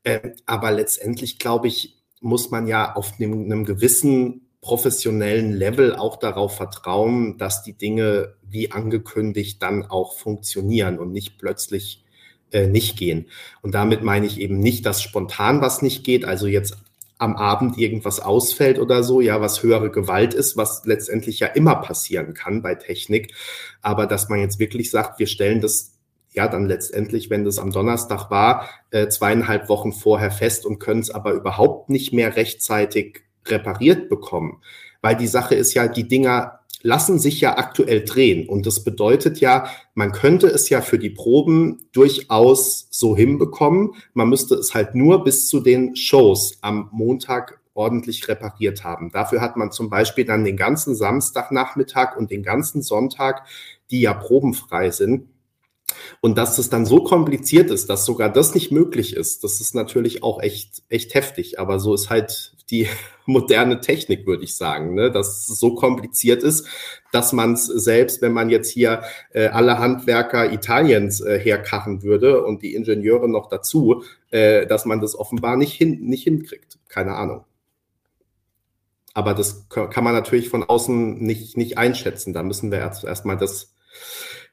[0.04, 6.16] Äh, aber letztendlich, glaube ich, muss man ja auf einem, einem gewissen professionellen Level auch
[6.16, 12.04] darauf vertrauen, dass die Dinge wie angekündigt dann auch funktionieren und nicht plötzlich
[12.52, 13.26] äh, nicht gehen.
[13.62, 16.76] Und damit meine ich eben nicht, dass spontan was nicht geht, also jetzt
[17.16, 21.76] am Abend irgendwas ausfällt oder so, ja, was höhere Gewalt ist, was letztendlich ja immer
[21.76, 23.34] passieren kann bei Technik.
[23.82, 25.98] Aber dass man jetzt wirklich sagt, wir stellen das
[26.32, 31.00] ja dann letztendlich, wenn das am Donnerstag war, äh, zweieinhalb Wochen vorher fest und können
[31.00, 34.60] es aber überhaupt nicht mehr rechtzeitig repariert bekommen.
[35.02, 38.48] Weil die Sache ist ja, die Dinger lassen sich ja aktuell drehen.
[38.48, 43.92] Und das bedeutet ja, man könnte es ja für die Proben durchaus so hinbekommen.
[44.14, 49.10] Man müsste es halt nur bis zu den Shows am Montag ordentlich repariert haben.
[49.10, 53.46] Dafür hat man zum Beispiel dann den ganzen Samstagnachmittag und den ganzen Sonntag,
[53.90, 55.28] die ja probenfrei sind,
[56.20, 59.74] und dass es dann so kompliziert ist, dass sogar das nicht möglich ist, das ist
[59.74, 61.58] natürlich auch echt, echt heftig.
[61.58, 62.88] Aber so ist halt die
[63.26, 65.10] moderne Technik, würde ich sagen, ne?
[65.10, 66.66] dass es so kompliziert ist,
[67.12, 69.02] dass man es selbst, wenn man jetzt hier
[69.32, 75.00] äh, alle Handwerker Italiens äh, herkachen würde und die Ingenieure noch dazu, äh, dass man
[75.00, 76.78] das offenbar nicht, hin, nicht hinkriegt.
[76.88, 77.44] Keine Ahnung.
[79.12, 82.32] Aber das kann man natürlich von außen nicht, nicht einschätzen.
[82.32, 83.74] Da müssen wir erst, erstmal das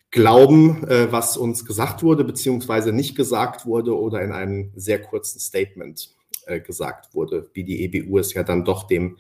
[0.10, 5.40] glauben, äh, was uns gesagt wurde, beziehungsweise nicht gesagt wurde oder in einem sehr kurzen
[5.40, 6.17] Statement
[6.48, 9.18] äh, gesagt wurde, wie die EBU es ja dann doch dem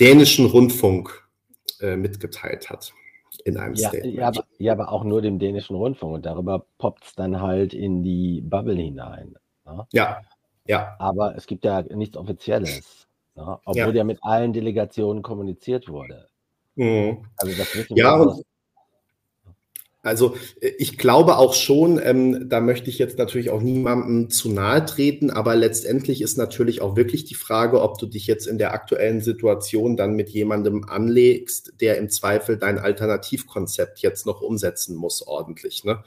[0.00, 1.28] dänischen Rundfunk
[1.80, 2.92] äh, mitgeteilt hat
[3.44, 4.14] in einem ja, Statement.
[4.14, 7.74] Ja aber, ja, aber auch nur dem dänischen Rundfunk und darüber poppt es dann halt
[7.74, 9.36] in die Bubble hinein.
[9.64, 9.86] Ne?
[9.92, 10.22] Ja,
[10.66, 10.96] ja.
[10.98, 13.58] Aber es gibt ja nichts Offizielles, ne?
[13.64, 13.98] obwohl ja.
[13.98, 14.04] ja.
[14.04, 16.28] mit allen Delegationen kommuniziert wurde.
[16.74, 17.24] Mhm.
[17.36, 18.42] Also das wissen wir ja, und,
[20.06, 24.50] also äh, ich glaube auch schon, ähm, da möchte ich jetzt natürlich auch niemandem zu
[24.50, 28.58] nahe treten, aber letztendlich ist natürlich auch wirklich die Frage, ob du dich jetzt in
[28.58, 34.96] der aktuellen Situation dann mit jemandem anlegst, der im Zweifel dein Alternativkonzept jetzt noch umsetzen
[34.96, 35.84] muss ordentlich.
[35.84, 36.02] Ne?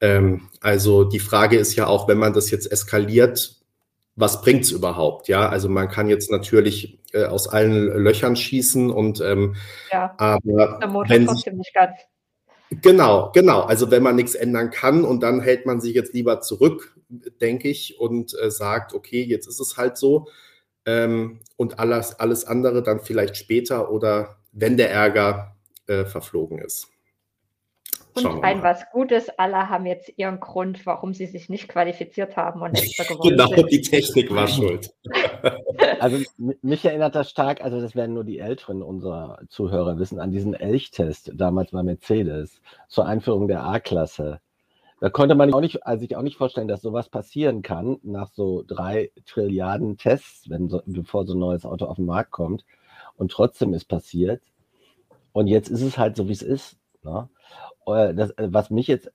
[0.00, 3.56] Ähm, also die Frage ist ja auch, wenn man das jetzt eskaliert,
[4.16, 5.28] was bringt es überhaupt?
[5.28, 9.56] Ja, also man kann jetzt natürlich äh, aus allen Löchern schießen und ähm,
[9.90, 10.78] ja, aber
[11.08, 11.92] wenn trotzdem nicht ganz
[12.70, 13.62] Genau, genau.
[13.62, 16.94] Also wenn man nichts ändern kann und dann hält man sich jetzt lieber zurück,
[17.40, 20.28] denke ich, und äh, sagt, okay, jetzt ist es halt so.
[20.86, 25.56] Ähm, und alles, alles andere dann vielleicht später oder wenn der Ärger
[25.88, 26.88] äh, verflogen ist.
[28.14, 32.60] Und ein was Gutes, alle haben jetzt ihren Grund, warum sie sich nicht qualifiziert haben
[32.60, 33.70] und letzter geworden genau, sind.
[33.70, 34.92] die Technik war schuld.
[36.00, 36.18] also
[36.62, 40.54] mich erinnert das stark, also das werden nur die Älteren unserer Zuhörer wissen, an diesen
[40.54, 44.40] Elchtest damals bei Mercedes zur Einführung der A-Klasse.
[45.00, 48.30] Da konnte man auch nicht, also sich auch nicht vorstellen, dass sowas passieren kann nach
[48.32, 52.66] so drei Trilliarden Tests, wenn so, bevor so ein neues Auto auf den Markt kommt.
[53.16, 54.42] Und trotzdem ist passiert.
[55.32, 56.76] Und jetzt ist es halt so, wie es ist.
[57.02, 57.30] Ne?
[57.94, 59.12] Äh, das, äh, was mich jetzt,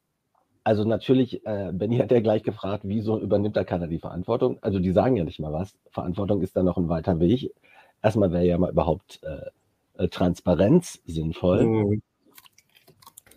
[0.63, 4.57] also natürlich, äh, Benny hat ja gleich gefragt, wieso übernimmt da keiner die Verantwortung?
[4.61, 5.77] Also die sagen ja nicht mal was.
[5.91, 7.53] Verantwortung ist da noch ein weiter Weg.
[8.01, 11.65] Erstmal wäre ja mal überhaupt äh, äh, Transparenz sinnvoll.
[11.65, 12.01] Mhm.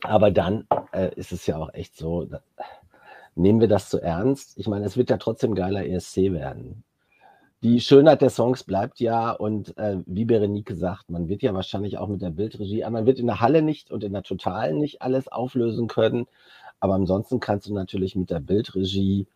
[0.02, 2.40] Aber dann äh, ist es ja auch echt so, da,
[3.34, 4.58] nehmen wir das zu ernst?
[4.58, 6.84] Ich meine, es wird ja trotzdem geiler ESC werden
[7.62, 11.98] die Schönheit der Songs bleibt ja, und äh, wie Berenike sagt, man wird ja wahrscheinlich
[11.98, 15.02] auch mit der Bildregie, man wird in der Halle nicht und in der Totalen nicht
[15.02, 16.26] alles auflösen können,
[16.80, 19.26] aber ansonsten kannst du natürlich mit der Bildregie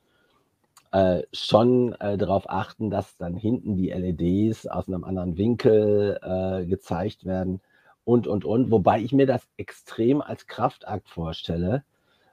[0.93, 6.67] äh, schon äh, darauf achten, dass dann hinten die LEDs aus einem anderen Winkel äh,
[6.67, 7.61] gezeigt werden
[8.05, 8.71] und, und, und.
[8.71, 11.85] Wobei ich mir das extrem als Kraftakt vorstelle,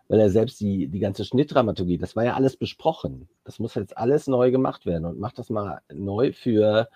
[0.09, 3.29] weil er selbst die, die ganze Schnittdramaturgie, das war ja alles besprochen.
[3.43, 6.89] Das muss jetzt alles neu gemacht werden und macht das mal neu für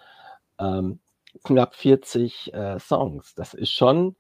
[0.60, 1.00] ähm,
[1.44, 3.36] knapp 40 äh, Songs.
[3.36, 4.16] Das ist schon.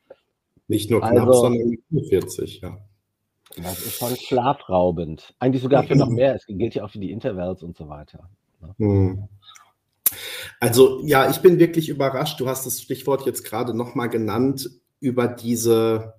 [0.67, 1.77] Nicht nur knapp, also, sondern
[2.07, 2.77] 40, ja.
[3.57, 5.33] Das ist schon schlafraubend.
[5.39, 6.35] Eigentlich sogar für noch mehr.
[6.35, 8.29] Es gilt ja auch für die Intervals und so weiter.
[8.61, 8.75] Ne?
[8.77, 9.27] Hm.
[10.59, 12.39] Also ja, ich bin wirklich überrascht.
[12.39, 14.69] Du hast das Stichwort jetzt gerade nochmal genannt
[14.99, 16.13] über diese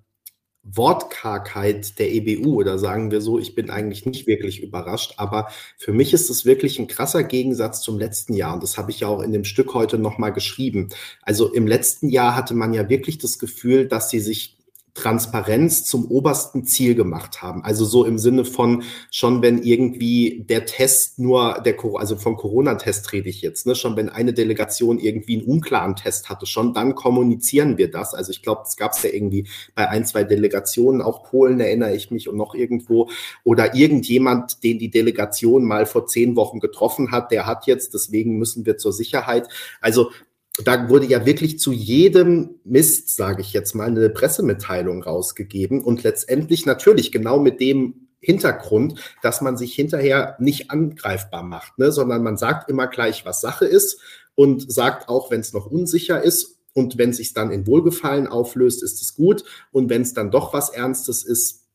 [0.65, 5.47] Wortkargheit der EBU oder sagen wir so, ich bin eigentlich nicht wirklich überrascht, aber
[5.77, 9.01] für mich ist es wirklich ein krasser Gegensatz zum letzten Jahr und das habe ich
[9.01, 10.89] ja auch in dem Stück heute nochmal geschrieben.
[11.21, 14.54] Also im letzten Jahr hatte man ja wirklich das Gefühl, dass sie sich
[14.95, 17.63] Transparenz zum obersten Ziel gemacht haben.
[17.65, 23.11] Also so im Sinne von schon, wenn irgendwie der Test nur der, also vom Corona-Test
[23.11, 26.95] rede ich jetzt, ne, schon wenn eine Delegation irgendwie einen unklaren Test hatte, schon dann
[26.95, 28.13] kommunizieren wir das.
[28.13, 31.93] Also ich glaube, das gab es ja irgendwie bei ein, zwei Delegationen, auch Polen erinnere
[31.93, 33.09] ich mich und noch irgendwo
[33.43, 38.37] oder irgendjemand, den die Delegation mal vor zehn Wochen getroffen hat, der hat jetzt, deswegen
[38.37, 39.49] müssen wir zur Sicherheit.
[39.81, 40.11] Also
[40.63, 46.03] da wurde ja wirklich zu jedem Mist, sage ich jetzt mal, eine Pressemitteilung rausgegeben und
[46.03, 52.23] letztendlich natürlich genau mit dem Hintergrund, dass man sich hinterher nicht angreifbar macht, ne, sondern
[52.23, 53.99] man sagt immer gleich, was Sache ist
[54.33, 58.81] und sagt auch, wenn es noch unsicher ist und wenn sich dann in Wohlgefallen auflöst,
[58.81, 61.65] ist es gut und wenn es dann doch was Ernstes ist,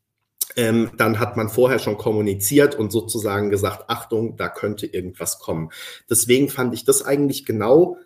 [0.56, 5.70] ähm, dann hat man vorher schon kommuniziert und sozusagen gesagt, Achtung, da könnte irgendwas kommen.
[6.08, 7.98] Deswegen fand ich das eigentlich genau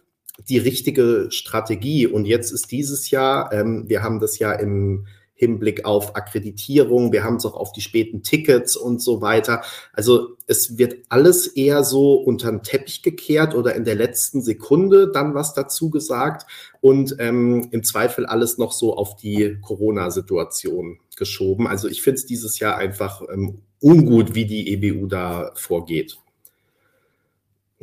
[0.48, 2.06] die richtige Strategie.
[2.06, 5.06] Und jetzt ist dieses Jahr, ähm, wir haben das ja im
[5.36, 9.62] Hinblick auf Akkreditierung, wir haben es auch auf die späten Tickets und so weiter.
[9.92, 15.10] Also es wird alles eher so unter den Teppich gekehrt oder in der letzten Sekunde
[15.10, 16.46] dann was dazu gesagt
[16.80, 21.66] und ähm, im Zweifel alles noch so auf die Corona-Situation geschoben.
[21.66, 26.16] Also ich finde es dieses Jahr einfach ähm, ungut, wie die EBU da vorgeht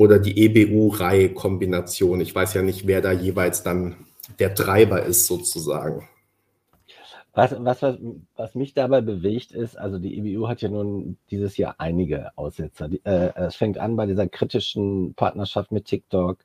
[0.01, 2.21] oder die EBU-Reihe-Kombination.
[2.21, 3.97] Ich weiß ja nicht, wer da jeweils dann
[4.39, 6.09] der Treiber ist, sozusagen.
[7.33, 7.97] Was, was, was,
[8.35, 12.87] was mich dabei bewegt ist, also die EBU hat ja nun dieses Jahr einige Aussetzer.
[12.89, 16.39] Die, äh, es fängt an bei dieser kritischen Partnerschaft mit TikTok,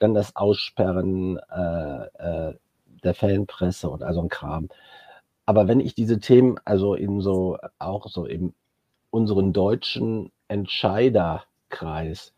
[0.00, 2.06] dann das Aussperren äh,
[2.50, 2.54] äh,
[3.04, 4.68] der Fanpresse und also ein Kram.
[5.46, 8.52] Aber wenn ich diese Themen also in so auch so im
[9.10, 12.32] unseren deutschen Entscheiderkreis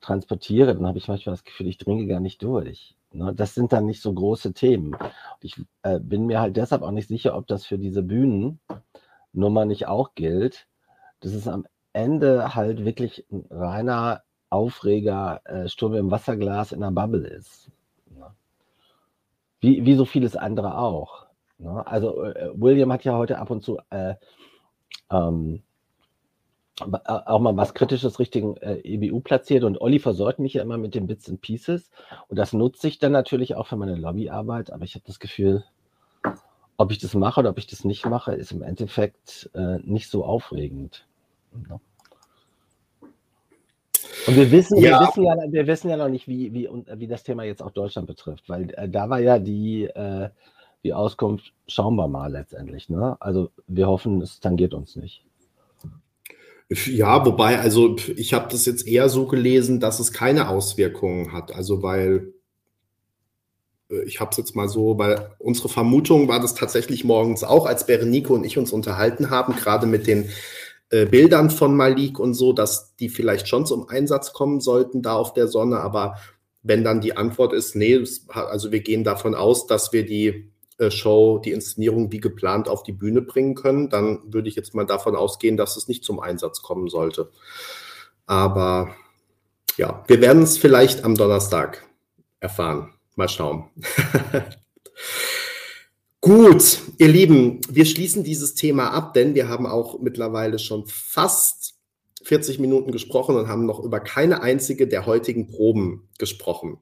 [0.00, 2.96] transportiere, dann habe ich manchmal das Gefühl, ich dringe gar nicht durch.
[3.12, 3.34] Ne?
[3.34, 4.96] Das sind dann nicht so große Themen.
[5.40, 9.86] Ich äh, bin mir halt deshalb auch nicht sicher, ob das für diese Bühnennummer nicht
[9.86, 10.66] auch gilt.
[11.20, 16.92] Das ist am Ende halt wirklich ein reiner Aufreger, äh, Sturm im Wasserglas in einer
[16.92, 17.70] Bubble ist.
[18.10, 18.30] Ne?
[19.60, 21.26] Wie, wie so vieles andere auch.
[21.58, 21.86] Ne?
[21.86, 24.14] Also äh, William hat ja heute ab und zu äh,
[25.10, 25.67] ähm, äh,
[26.80, 30.94] auch mal was Kritisches Richtung äh, EBU platziert und Olli versorgt mich ja immer mit
[30.94, 31.90] den Bits and Pieces
[32.28, 35.64] und das nutze ich dann natürlich auch für meine Lobbyarbeit, aber ich habe das Gefühl,
[36.76, 40.08] ob ich das mache oder ob ich das nicht mache, ist im Endeffekt äh, nicht
[40.08, 41.06] so aufregend.
[41.68, 41.80] Ja.
[44.28, 45.00] Und wir wissen, ja.
[45.00, 47.70] wir wissen ja, wir wissen ja noch nicht, wie, wie, wie das Thema jetzt auch
[47.70, 50.28] Deutschland betrifft, weil äh, da war ja die, äh,
[50.84, 52.88] die Auskunft, schauen wir mal letztendlich.
[52.88, 53.16] Ne?
[53.20, 55.24] Also wir hoffen, es tangiert uns nicht.
[56.70, 61.54] Ja, wobei, also ich habe das jetzt eher so gelesen, dass es keine Auswirkungen hat.
[61.54, 62.34] Also weil
[63.90, 67.66] äh, ich habe es jetzt mal so, weil unsere Vermutung war das tatsächlich morgens auch,
[67.66, 70.28] als Berenike und ich uns unterhalten haben, gerade mit den
[70.90, 75.14] äh, Bildern von Malik und so, dass die vielleicht schon zum Einsatz kommen sollten da
[75.14, 75.80] auf der Sonne.
[75.80, 76.16] Aber
[76.62, 77.98] wenn dann die Antwort ist, nee,
[78.28, 80.50] also wir gehen davon aus, dass wir die
[80.90, 84.86] Show, die Inszenierung wie geplant auf die Bühne bringen können, dann würde ich jetzt mal
[84.86, 87.30] davon ausgehen, dass es nicht zum Einsatz kommen sollte.
[88.26, 88.94] Aber
[89.76, 91.84] ja, wir werden es vielleicht am Donnerstag
[92.40, 92.94] erfahren.
[93.16, 93.70] Mal schauen.
[96.20, 101.74] Gut, ihr Lieben, wir schließen dieses Thema ab, denn wir haben auch mittlerweile schon fast
[102.22, 106.78] 40 Minuten gesprochen und haben noch über keine einzige der heutigen Proben gesprochen.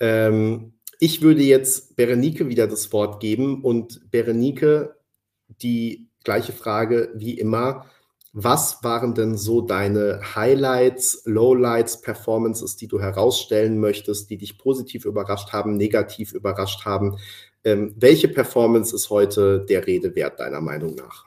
[0.00, 4.96] Ähm, ich würde jetzt Berenike wieder das Wort geben und Berenike
[5.48, 7.86] die gleiche Frage wie immer.
[8.32, 15.04] Was waren denn so deine Highlights, Lowlights, Performances, die du herausstellen möchtest, die dich positiv
[15.04, 17.18] überrascht haben, negativ überrascht haben?
[17.62, 21.26] Ähm, welche Performance ist heute der Rede wert, deiner Meinung nach?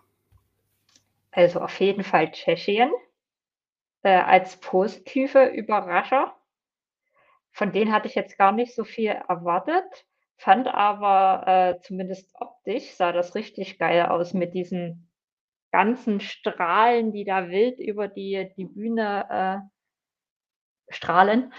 [1.32, 2.91] Also auf jeden Fall Tschechien
[4.03, 6.37] äh, als positive Überrascher.
[7.58, 10.05] Von denen hatte ich jetzt gar nicht so viel erwartet,
[10.38, 15.12] fand aber äh, zumindest optisch sah das richtig geil aus mit diesen
[15.72, 19.66] ganzen Strahlen, die da wild über die, die Bühne
[20.88, 21.51] äh, strahlen.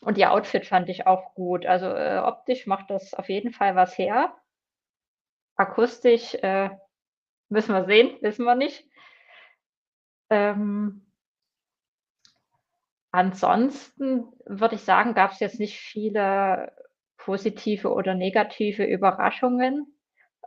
[0.00, 1.66] Und ihr Outfit fand ich auch gut.
[1.66, 4.34] Also äh, optisch macht das auf jeden Fall was her.
[5.56, 6.70] Akustisch äh,
[7.50, 8.88] müssen wir sehen, wissen wir nicht.
[10.30, 11.07] Ähm,
[13.10, 16.72] Ansonsten würde ich sagen, gab es jetzt nicht viele
[17.16, 19.98] positive oder negative Überraschungen.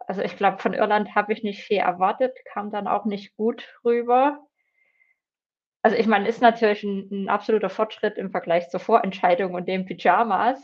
[0.08, 3.68] Also ich glaube, von Irland habe ich nicht viel erwartet, kam dann auch nicht gut
[3.84, 4.40] rüber.
[5.84, 9.86] Also ich meine, ist natürlich ein, ein absoluter Fortschritt im Vergleich zur Vorentscheidung und den
[9.86, 10.60] Pyjamas.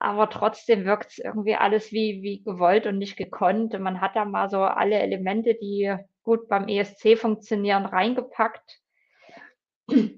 [0.00, 3.78] Aber trotzdem wirkt es irgendwie alles wie, wie gewollt und nicht gekonnt.
[3.78, 8.80] Man hat da mal so alle Elemente, die gut beim ESC funktionieren, reingepackt.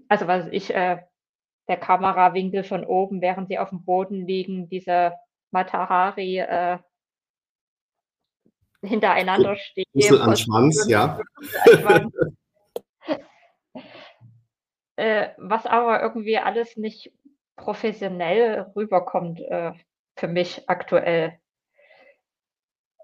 [0.09, 0.99] Also was ich, äh,
[1.69, 5.15] der Kamerawinkel von oben, während sie auf dem Boden liegen, diese
[5.53, 6.79] Matahari äh,
[8.83, 9.85] hintereinander stehen.
[9.93, 11.21] Schlüssel an Schwanz, ja.
[14.97, 17.13] äh, was aber irgendwie alles nicht
[17.57, 19.73] professionell rüberkommt äh,
[20.17, 21.39] für mich aktuell.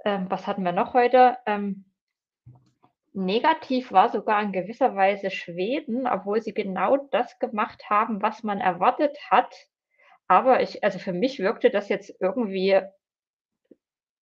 [0.05, 1.37] Ähm, was hatten wir noch heute?
[1.47, 1.85] Ähm,
[3.17, 8.61] negativ war sogar in gewisser Weise Schweden, obwohl sie genau das gemacht haben, was man
[8.61, 9.55] erwartet hat.
[10.29, 12.81] Aber ich, also für mich wirkte das jetzt irgendwie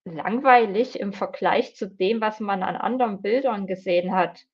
[0.04, 4.44] langweilig im Vergleich zu dem, was man an anderen Bildern gesehen hat.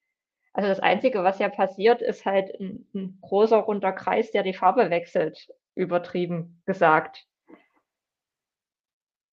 [0.52, 4.54] Also das Einzige, was ja passiert, ist halt ein, ein großer runder Kreis, der die
[4.54, 7.26] Farbe wechselt, übertrieben gesagt.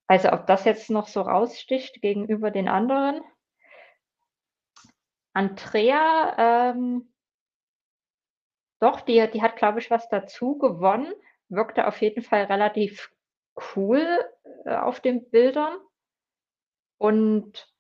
[0.08, 3.22] Also ob das jetzt noch so raussticht gegenüber den anderen.
[5.38, 7.13] Andrea, ähm,
[8.79, 11.13] doch, die, die hat, glaube ich, was dazu gewonnen.
[11.47, 13.11] Wirkte auf jeden Fall relativ
[13.75, 14.25] cool
[14.65, 15.77] äh, auf den Bildern.
[16.97, 17.71] Und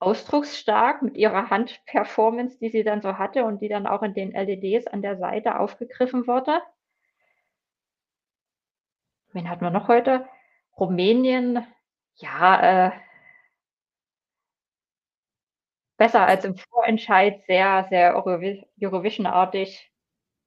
[0.00, 4.32] ausdrucksstark mit ihrer Handperformance, die sie dann so hatte und die dann auch in den
[4.32, 6.60] LEDs an der Seite aufgegriffen wurde.
[9.32, 10.28] Wen hatten wir noch heute?
[10.78, 11.66] Rumänien,
[12.16, 12.92] ja, äh,
[15.98, 19.92] besser als im Vorentscheid, sehr, sehr Eurovision-artig,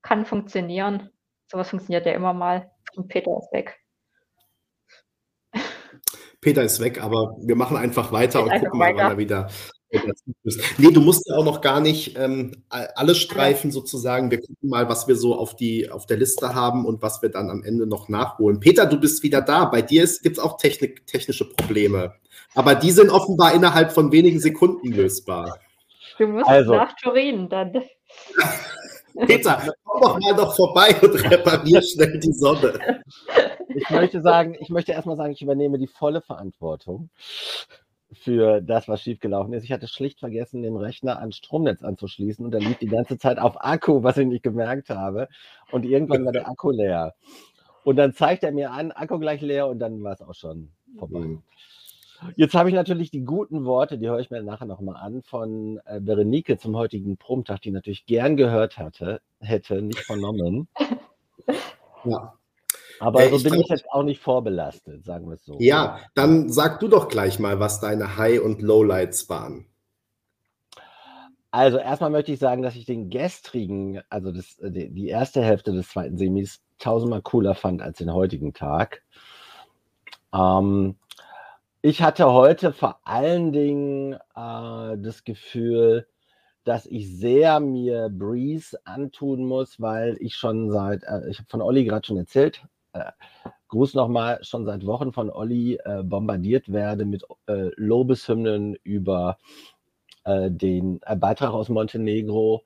[0.01, 1.11] kann funktionieren.
[1.45, 3.77] Sowas funktioniert ja immer mal und Peter ist weg.
[6.41, 9.49] Peter ist weg, aber wir machen einfach weiter und gucken mal, wann er wieder
[10.77, 14.31] Nee, du musst ja auch noch gar nicht ähm, alle Streifen sozusagen.
[14.31, 17.29] Wir gucken mal, was wir so auf, die, auf der Liste haben und was wir
[17.29, 18.59] dann am Ende noch nachholen.
[18.59, 19.65] Peter, du bist wieder da.
[19.65, 22.13] Bei dir gibt es auch Technik, technische Probleme.
[22.55, 25.57] Aber die sind offenbar innerhalb von wenigen Sekunden lösbar.
[26.17, 26.73] Du musst also.
[26.73, 27.73] nach Turin dann.
[29.27, 33.03] Peter, komm doch mal doch vorbei und reparier schnell die Sonne.
[33.75, 37.09] Ich möchte sagen, ich möchte erstmal sagen, ich übernehme die volle Verantwortung
[38.13, 39.63] für das, was schiefgelaufen ist.
[39.63, 43.39] Ich hatte schlicht vergessen, den Rechner ans Stromnetz anzuschließen und er lief die ganze Zeit
[43.39, 45.27] auf Akku, was ich nicht gemerkt habe.
[45.71, 47.13] Und irgendwann war der Akku leer.
[47.83, 50.71] Und dann zeigt er mir an, Akku gleich leer und dann war es auch schon
[50.97, 51.37] vorbei.
[52.35, 55.79] Jetzt habe ich natürlich die guten Worte, die höre ich mir nachher nochmal an, von
[55.85, 60.67] äh, Berenike zum heutigen Promtag, die natürlich gern gehört hatte, hätte, nicht vernommen.
[62.03, 62.33] Ja.
[63.01, 65.57] Aber so bin ich jetzt auch nicht vorbelastet, sagen wir es so.
[65.59, 69.65] Ja, dann sag du doch gleich mal, was deine High- und Lowlights waren.
[71.49, 75.73] Also erstmal möchte ich sagen, dass ich den gestrigen, also das, äh, die erste Hälfte
[75.73, 79.01] des zweiten Semis tausendmal cooler fand als den heutigen Tag.
[80.31, 80.95] Ähm,
[81.81, 86.07] ich hatte heute vor allen Dingen äh, das Gefühl,
[86.65, 91.63] dass ich sehr mir Breeze antun muss, weil ich schon seit, äh, ich habe von
[91.63, 93.11] Olli gerade schon erzählt, äh,
[93.67, 99.37] Gruß nochmal, schon seit Wochen von Olli äh, bombardiert werde mit äh, Lobeshymnen über
[100.25, 102.63] äh, den äh, Beitrag aus Montenegro,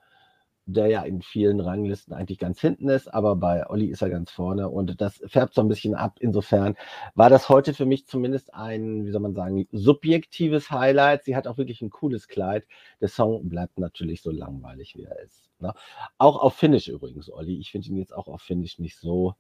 [0.66, 4.32] der ja in vielen Ranglisten eigentlich ganz hinten ist, aber bei Olli ist er ganz
[4.32, 6.18] vorne und das färbt so ein bisschen ab.
[6.20, 6.76] Insofern
[7.14, 11.24] war das heute für mich zumindest ein, wie soll man sagen, subjektives Highlight.
[11.24, 12.66] Sie hat auch wirklich ein cooles Kleid.
[13.00, 15.52] Der Song bleibt natürlich so langweilig, wie er ist.
[15.60, 15.72] Ne?
[16.18, 17.60] Auch auf Finnish übrigens, Olli.
[17.60, 19.36] Ich finde ihn jetzt auch auf Finnish nicht so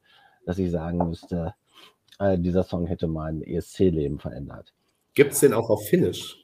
[0.45, 1.53] dass ich sagen müsste,
[2.19, 4.73] äh, dieser Song hätte mein ESC-Leben verändert.
[5.13, 6.37] Gibt es den auch auf Finnish?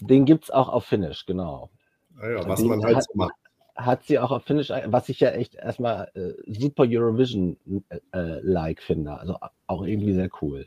[0.00, 1.70] Den gibt es auch auf Finnish, genau.
[2.18, 3.34] Ah ja, was den man halt hat, so macht.
[3.76, 9.12] Hat sie auch auf Finnish, was ich ja echt erstmal äh, super Eurovision-like äh, finde.
[9.18, 10.66] Also auch irgendwie sehr cool.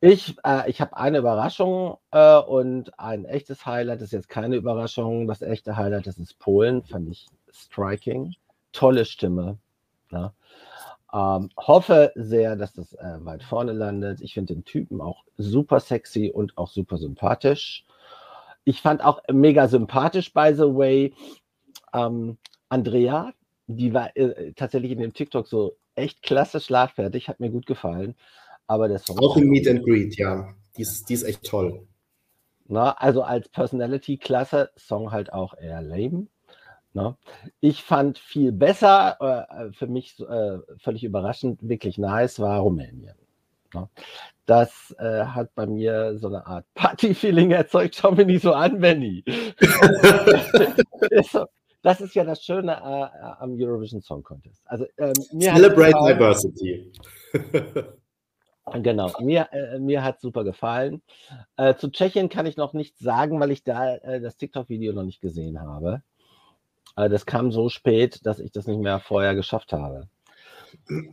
[0.00, 4.56] Ich, äh, ich habe eine Überraschung äh, und ein echtes Highlight das ist jetzt keine
[4.56, 5.26] Überraschung.
[5.28, 8.34] Das echte Highlight das ist Polen, fand ich striking.
[8.72, 9.58] Tolle Stimme.
[10.10, 10.34] Ja.
[11.12, 14.20] Ähm, hoffe sehr, dass das äh, weit vorne landet.
[14.20, 17.86] Ich finde den Typen auch super sexy und auch super sympathisch.
[18.64, 21.14] Ich fand auch mega sympathisch, by the way,
[21.92, 22.38] ähm,
[22.68, 23.32] Andrea,
[23.66, 28.14] die war äh, tatsächlich in dem TikTok so echt klasse schlagfertig, hat mir gut gefallen.
[28.66, 30.52] Aber der Song auch im Meet and Greet, ja.
[30.76, 31.86] Die ist, die ist echt toll.
[32.66, 36.26] Na, also als Personality klasse, Song halt auch eher lame.
[36.96, 37.14] Ne?
[37.60, 39.18] Ich fand viel besser,
[39.50, 43.14] äh, für mich äh, völlig überraschend, wirklich nice, war Rumänien.
[43.74, 43.86] Ne?
[44.46, 47.96] Das äh, hat bei mir so eine Art Party-Feeling erzeugt.
[47.96, 49.22] Schau mir nicht so an, Benny.
[51.82, 54.62] das ist ja das Schöne äh, am Eurovision Song Contest.
[54.64, 56.90] Also, ähm, Celebrate Diversity.
[58.82, 61.00] Genau, mir, äh, mir hat super gefallen.
[61.56, 65.04] Äh, zu Tschechien kann ich noch nichts sagen, weil ich da äh, das TikTok-Video noch
[65.04, 66.02] nicht gesehen habe.
[66.96, 70.08] Äh, das kam so spät, dass ich das nicht mehr vorher geschafft habe.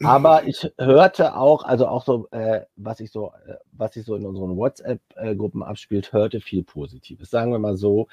[0.04, 4.16] Aber ich hörte auch, also auch so, äh, was ich so, äh, was sich so
[4.16, 7.30] in unseren WhatsApp-Gruppen abspielt, hörte viel Positives.
[7.30, 8.08] Sagen wir mal so,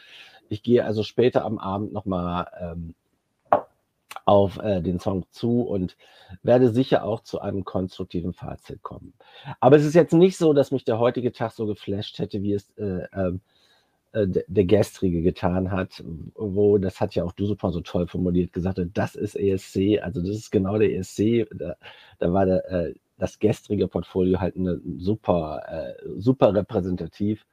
[0.49, 2.95] ich gehe also später am Abend nochmal ähm,
[4.25, 5.97] auf äh, den Song zu und
[6.43, 9.14] werde sicher auch zu einem konstruktiven Fazit kommen.
[9.59, 12.53] Aber es ist jetzt nicht so, dass mich der heutige Tag so geflasht hätte, wie
[12.53, 13.60] es äh, ähm, äh,
[14.13, 16.03] der gestrige getan hat,
[16.35, 20.01] wo, das hat ja auch du super so toll formuliert, gesagt hat, das ist ESC,
[20.03, 21.77] also das ist genau der ESC, da,
[22.19, 27.47] da war der, äh, das gestrige Portfolio halt eine super, äh, super repräsentativ.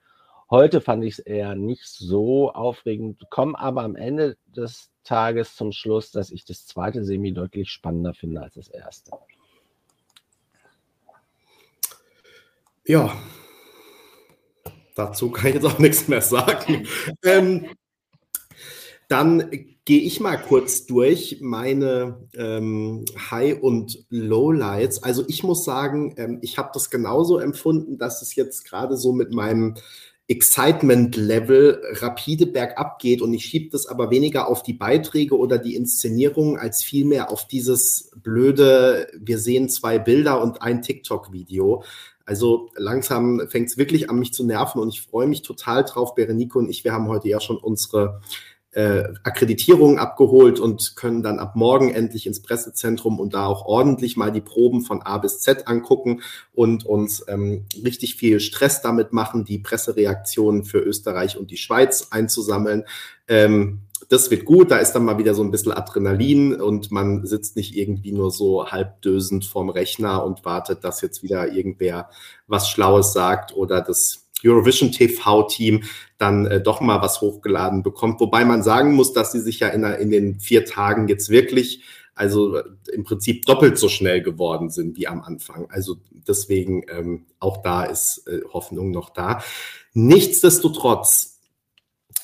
[0.49, 5.73] Heute fand ich es eher nicht so aufregend, komme aber am Ende des Tages zum
[5.73, 9.11] Schluss, dass ich das zweite Semi deutlich spannender finde als das erste.
[12.85, 13.13] Ja,
[14.97, 16.87] dazu kann ich jetzt auch nichts mehr sagen.
[17.23, 17.67] ähm,
[19.07, 19.49] dann
[19.85, 25.01] gehe ich mal kurz durch meine ähm, High- und Lowlights.
[25.01, 29.13] Also ich muss sagen, ähm, ich habe das genauso empfunden, dass es jetzt gerade so
[29.13, 29.75] mit meinem
[30.27, 35.75] Excitement-Level rapide bergab geht und ich schiebe das aber weniger auf die Beiträge oder die
[35.75, 41.83] Inszenierung als vielmehr auf dieses blöde, wir sehen zwei Bilder und ein TikTok-Video.
[42.27, 46.13] Also langsam fängt es wirklich an, mich zu nerven und ich freue mich total drauf.
[46.13, 48.19] Berenike und ich, wir haben heute ja schon unsere
[48.77, 54.17] äh, Akkreditierung abgeholt und können dann ab morgen endlich ins Pressezentrum und da auch ordentlich
[54.17, 56.21] mal die Proben von A bis Z angucken
[56.53, 62.09] und uns ähm, richtig viel Stress damit machen, die Pressereaktionen für Österreich und die Schweiz
[62.11, 62.83] einzusammeln.
[63.27, 67.25] Ähm, das wird gut, da ist dann mal wieder so ein bisschen Adrenalin und man
[67.25, 72.11] sitzt nicht irgendwie nur so halbdösend vorm Rechner und wartet, dass jetzt wieder irgendwer
[72.45, 75.83] was Schlaues sagt oder das Eurovision TV-Team
[76.17, 78.19] dann äh, doch mal was hochgeladen bekommt.
[78.19, 81.83] Wobei man sagen muss, dass sie sich ja in, in den vier Tagen jetzt wirklich,
[82.15, 82.63] also äh,
[82.93, 85.67] im Prinzip doppelt so schnell geworden sind wie am Anfang.
[85.69, 89.41] Also deswegen ähm, auch da ist äh, Hoffnung noch da.
[89.93, 91.39] Nichtsdestotrotz,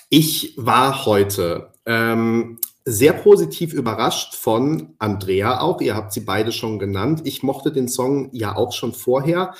[0.09, 5.81] ich war heute ähm, sehr positiv überrascht von Andrea auch.
[5.81, 7.21] Ihr habt sie beide schon genannt.
[7.23, 9.53] Ich mochte den Song ja auch schon vorher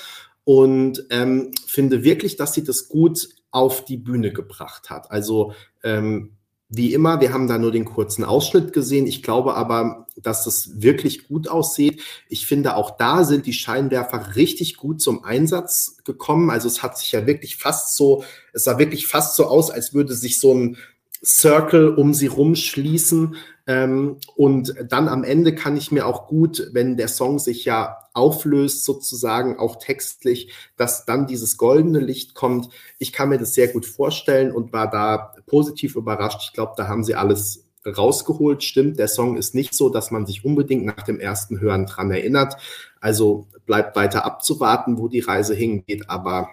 [0.44, 5.12] und ähm, finde wirklich, dass sie das gut auf die Bühne gebracht hat.
[5.12, 6.32] Also ähm,
[6.76, 9.06] wie immer, wir haben da nur den kurzen Ausschnitt gesehen.
[9.06, 12.02] Ich glaube aber, dass es wirklich gut aussieht.
[12.30, 16.50] Ich finde, auch da sind die Scheinwerfer richtig gut zum Einsatz gekommen.
[16.50, 18.24] Also es hat sich ja wirklich fast so,
[18.54, 20.78] es sah wirklich fast so aus, als würde sich so ein
[21.24, 23.36] Circle um sie rumschließen.
[23.66, 27.98] Ähm, und dann am Ende kann ich mir auch gut, wenn der Song sich ja
[28.14, 32.70] auflöst, sozusagen auch textlich, dass dann dieses goldene Licht kommt.
[33.00, 36.42] Ich kann mir das sehr gut vorstellen und war da positiv überrascht.
[36.44, 38.64] Ich glaube, da haben sie alles rausgeholt.
[38.64, 42.12] Stimmt, der Song ist nicht so, dass man sich unbedingt nach dem ersten Hören dran
[42.12, 42.56] erinnert.
[43.00, 46.50] Also bleibt weiter abzuwarten, wo die Reise hingeht, aber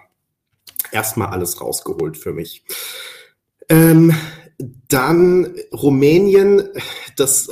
[0.91, 2.63] erstmal alles rausgeholt für mich.
[3.69, 4.13] Ähm,
[4.87, 6.69] dann Rumänien,
[7.17, 7.49] das,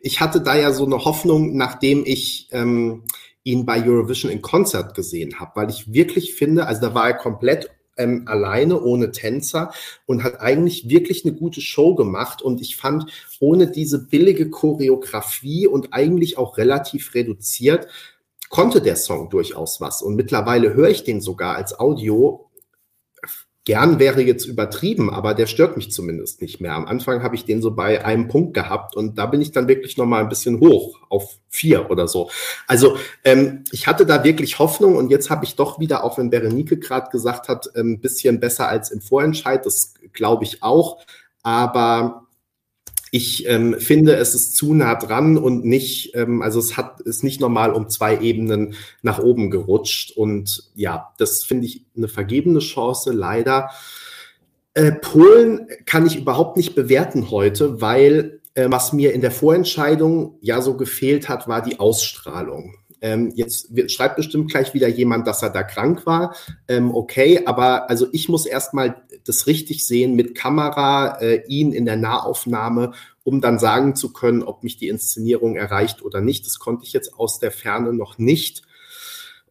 [0.00, 3.04] ich hatte da ja so eine Hoffnung, nachdem ich ähm,
[3.42, 7.14] ihn bei Eurovision in Konzert gesehen habe, weil ich wirklich finde, also da war er
[7.14, 9.72] komplett ähm, alleine, ohne Tänzer
[10.06, 12.42] und hat eigentlich wirklich eine gute Show gemacht.
[12.42, 17.88] Und ich fand, ohne diese billige Choreografie und eigentlich auch relativ reduziert,
[18.48, 20.02] konnte der Song durchaus was.
[20.02, 22.49] Und mittlerweile höre ich den sogar als Audio
[23.64, 26.74] gern wäre jetzt übertrieben, aber der stört mich zumindest nicht mehr.
[26.74, 29.68] Am Anfang habe ich den so bei einem Punkt gehabt und da bin ich dann
[29.68, 32.30] wirklich noch mal ein bisschen hoch auf vier oder so.
[32.66, 36.30] Also ähm, ich hatte da wirklich Hoffnung und jetzt habe ich doch wieder, auch wenn
[36.30, 39.64] Berenike gerade gesagt hat, ein ähm, bisschen besser als im Vorentscheid.
[39.66, 40.98] Das glaube ich auch.
[41.42, 42.26] Aber
[43.10, 47.24] ich ähm, finde, es ist zu nah dran und nicht, ähm, also es hat ist
[47.24, 50.16] nicht normal um zwei Ebenen nach oben gerutscht.
[50.16, 53.70] Und ja, das finde ich eine vergebene Chance, leider.
[54.74, 60.38] Äh, Polen kann ich überhaupt nicht bewerten heute, weil äh, was mir in der Vorentscheidung
[60.40, 62.76] ja so gefehlt hat, war die Ausstrahlung.
[63.00, 66.36] Ähm, jetzt wird, schreibt bestimmt gleich wieder jemand, dass er da krank war.
[66.68, 71.84] Ähm, okay, aber also ich muss erstmal das richtig sehen mit Kamera, äh, ihn in
[71.84, 72.92] der Nahaufnahme,
[73.24, 76.46] um dann sagen zu können, ob mich die Inszenierung erreicht oder nicht.
[76.46, 78.62] Das konnte ich jetzt aus der Ferne noch nicht.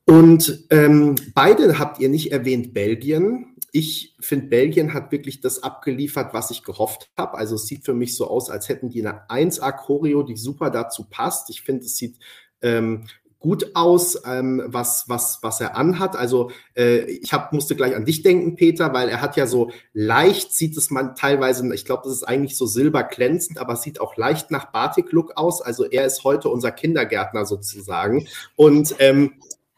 [0.05, 3.55] Und ähm, beide habt ihr nicht erwähnt Belgien.
[3.71, 7.37] Ich finde, Belgien hat wirklich das abgeliefert, was ich gehofft habe.
[7.37, 11.05] Also es sieht für mich so aus, als hätten die eine 1A-Choreo, die super dazu
[11.07, 11.51] passt.
[11.51, 12.17] Ich finde, es sieht
[12.63, 13.05] ähm,
[13.39, 16.15] gut aus, ähm, was, was, was er anhat.
[16.15, 19.71] Also äh, ich hab, musste gleich an dich denken, Peter, weil er hat ja so
[19.93, 24.01] leicht, sieht es man teilweise, ich glaube, das ist eigentlich so silberglänzend, aber es sieht
[24.01, 25.61] auch leicht nach Batik-Look aus.
[25.61, 28.27] Also er ist heute unser Kindergärtner sozusagen.
[28.55, 29.33] Und ähm,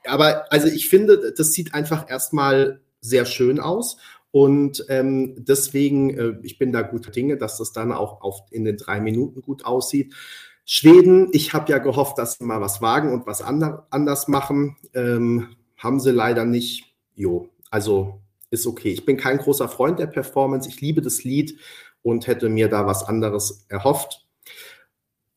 [0.05, 3.97] aber also ich finde, das sieht einfach erstmal sehr schön aus.
[4.31, 8.63] Und ähm, deswegen, äh, ich bin da guter Dinge, dass das dann auch auf, in
[8.63, 10.13] den drei Minuten gut aussieht.
[10.65, 14.77] Schweden, ich habe ja gehofft, dass sie mal was wagen und was ander, anders machen.
[14.93, 16.95] Ähm, haben sie leider nicht.
[17.15, 18.89] Jo, also ist okay.
[18.89, 20.69] Ich bin kein großer Freund der Performance.
[20.69, 21.57] Ich liebe das Lied
[22.03, 24.27] und hätte mir da was anderes erhofft.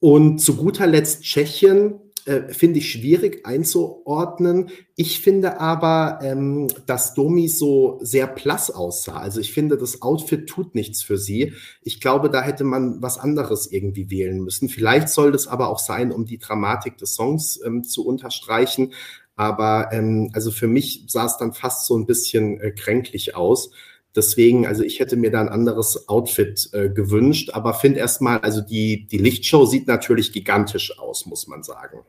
[0.00, 4.70] Und zu guter Letzt Tschechien äh, finde ich schwierig einzuordnen.
[4.96, 9.18] Ich finde aber, ähm, dass Domi so sehr blass aussah.
[9.18, 11.52] Also ich finde, das Outfit tut nichts für sie.
[11.82, 14.70] Ich glaube, da hätte man was anderes irgendwie wählen müssen.
[14.70, 18.94] Vielleicht soll das aber auch sein, um die Dramatik des Songs ähm, zu unterstreichen.
[19.36, 23.70] Aber ähm, also für mich sah es dann fast so ein bisschen äh, kränklich aus.
[24.16, 28.60] Deswegen, also ich hätte mir da ein anderes Outfit äh, gewünscht, aber finde erstmal, also
[28.60, 32.00] die, die Lichtshow sieht natürlich gigantisch aus, muss man sagen.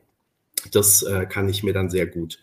[0.72, 2.38] Das äh, kann ich mir dann sehr gut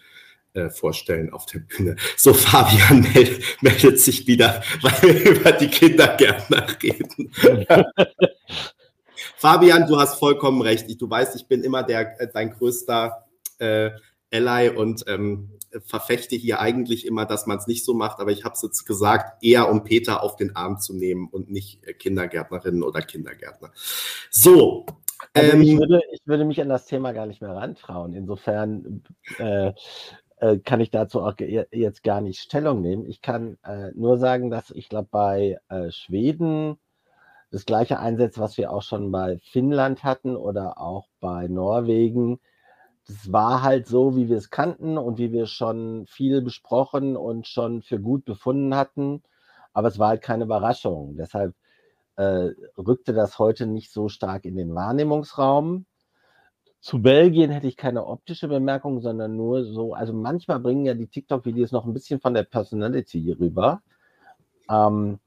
[0.53, 1.95] äh, vorstellen auf der Bühne.
[2.17, 7.31] So, Fabian meldet, meldet sich wieder, weil wir über die Kindergärtner reden.
[9.37, 10.89] Fabian, du hast vollkommen recht.
[10.89, 13.25] Ich, du weißt, ich bin immer der, äh, dein größter
[13.59, 13.91] äh,
[14.31, 15.49] Ally und ähm,
[15.85, 18.85] verfechte hier eigentlich immer, dass man es nicht so macht, aber ich habe es jetzt
[18.85, 23.71] gesagt, eher um Peter auf den Arm zu nehmen und nicht äh, Kindergärtnerinnen oder Kindergärtner.
[24.29, 24.85] So.
[25.33, 28.13] Also ähm, ich, würde, ich würde mich an das Thema gar nicht mehr rantrauen.
[28.13, 29.03] Insofern
[29.39, 29.71] äh,
[30.37, 33.05] äh, kann ich dazu auch jetzt gar nicht Stellung nehmen.
[33.05, 36.77] Ich kann äh, nur sagen, dass ich glaube, bei äh, Schweden
[37.49, 42.39] das gleiche einsetzt, was wir auch schon bei Finnland hatten oder auch bei Norwegen
[43.07, 47.47] das war halt so, wie wir es kannten und wie wir schon viel besprochen und
[47.47, 49.23] schon für gut befunden hatten.
[49.73, 51.17] Aber es war halt keine Überraschung.
[51.17, 51.53] Deshalb
[52.15, 55.85] äh, rückte das heute nicht so stark in den Wahrnehmungsraum.
[56.79, 61.07] Zu Belgien hätte ich keine optische Bemerkung, sondern nur so, also manchmal bringen ja die
[61.07, 63.81] TikTok-Videos noch ein bisschen von der Personality rüber.
[64.69, 65.19] Ähm,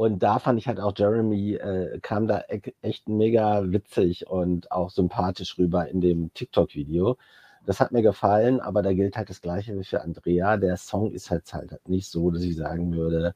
[0.00, 4.72] und da fand ich halt auch Jeremy äh, kam da e echt mega witzig und
[4.72, 7.18] auch sympathisch rüber in dem TikTok-Video.
[7.66, 10.56] Das hat mir gefallen, aber da gilt halt das Gleiche wie für Andrea.
[10.56, 13.34] Der Song ist halt halt nicht so, dass ich sagen würde,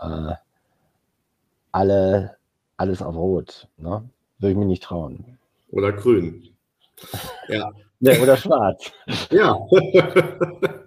[0.00, 0.32] äh,
[1.72, 2.38] alle,
[2.78, 3.68] alles auf Rot.
[3.76, 4.08] Ne?
[4.38, 5.36] Würde ich mir nicht trauen.
[5.72, 6.54] Oder grün.
[7.48, 7.70] Ja.
[8.00, 8.90] ja oder schwarz.
[9.30, 9.60] ja.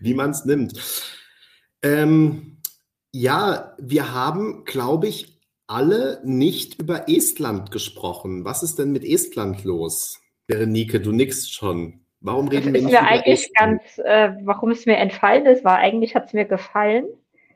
[0.00, 0.80] wie man es nimmt.
[1.82, 2.55] Ähm,
[3.16, 8.44] ja, wir haben, glaube ich, alle nicht über Estland gesprochen.
[8.44, 10.20] Was ist denn mit Estland los?
[10.46, 12.04] Berenike, du nickst schon.
[12.20, 13.80] Warum reden das wir nicht mir über eigentlich Estland?
[13.80, 17.06] ganz, äh, warum es mir entfallen ist, war eigentlich hat es mir gefallen.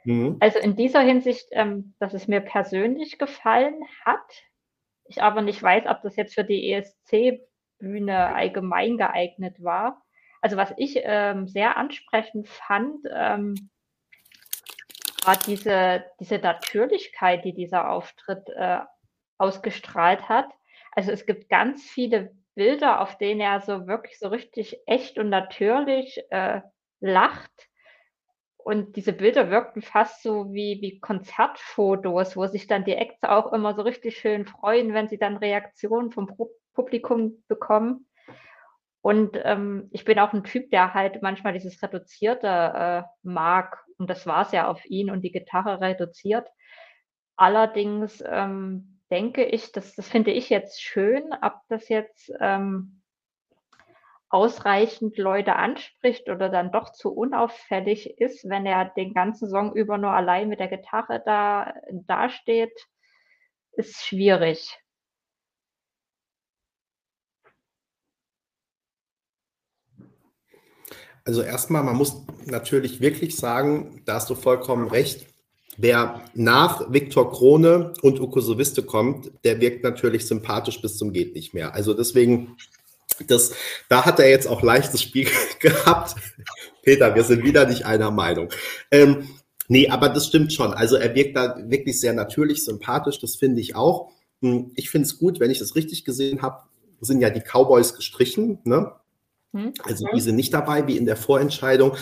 [0.05, 0.37] Mhm.
[0.41, 4.19] Also in dieser Hinsicht, ähm, dass es mir persönlich gefallen hat.
[5.05, 10.03] Ich aber nicht weiß, ob das jetzt für die ESC-Bühne allgemein geeignet war.
[10.41, 13.55] Also was ich ähm, sehr ansprechend fand, ähm,
[15.25, 18.79] war diese, diese Natürlichkeit, die dieser Auftritt äh,
[19.39, 20.47] ausgestrahlt hat.
[20.93, 25.31] Also es gibt ganz viele Bilder, auf denen er so wirklich so richtig echt und
[25.31, 26.61] natürlich äh,
[27.01, 27.69] lacht.
[28.57, 33.53] Und diese Bilder wirkten fast so wie, wie Konzertfotos, wo sich dann die Acts auch
[33.53, 36.31] immer so richtig schön freuen, wenn sie dann Reaktionen vom
[36.75, 38.10] Publikum bekommen.
[39.03, 43.83] Und ähm, ich bin auch ein Typ, der halt manchmal dieses Reduzierte äh, mag.
[43.99, 46.49] Und das war es ja auf ihn und die Gitarre reduziert.
[47.37, 53.01] Allerdings ähm, denke ich, das, das finde ich jetzt schön, ob das jetzt ähm,
[54.29, 59.99] ausreichend Leute anspricht oder dann doch zu unauffällig ist, wenn er den ganzen Song über
[59.99, 62.89] nur allein mit der Gitarre da dasteht,
[63.73, 64.80] ist schwierig.
[71.31, 75.27] Also erstmal, man muss natürlich wirklich sagen, da hast du vollkommen recht.
[75.77, 81.37] Wer nach Viktor Krone und Uko Soviste kommt, der wirkt natürlich sympathisch bis zum geht
[81.37, 81.73] nicht mehr.
[81.73, 82.57] Also deswegen,
[83.29, 83.53] das,
[83.89, 85.29] da hat er jetzt auch leichtes Spiel
[85.61, 86.17] gehabt.
[86.83, 88.49] Peter, wir sind wieder nicht einer Meinung.
[88.91, 89.29] Ähm,
[89.69, 90.75] nee, aber das stimmt schon.
[90.75, 94.11] Also er wirkt da wirklich sehr natürlich, sympathisch, das finde ich auch.
[94.43, 96.65] Hm, ich finde es gut, wenn ich das richtig gesehen habe,
[97.01, 98.59] sind ja die Cowboys gestrichen.
[98.65, 98.91] Ne?
[99.53, 99.73] Hm?
[99.85, 101.97] Also die sind nicht dabei, wie in der Vorentscheidung.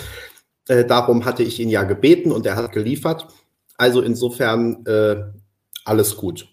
[0.68, 3.28] Äh, darum hatte ich ihn ja gebeten und er hat geliefert.
[3.76, 5.22] Also insofern äh,
[5.84, 6.48] alles gut.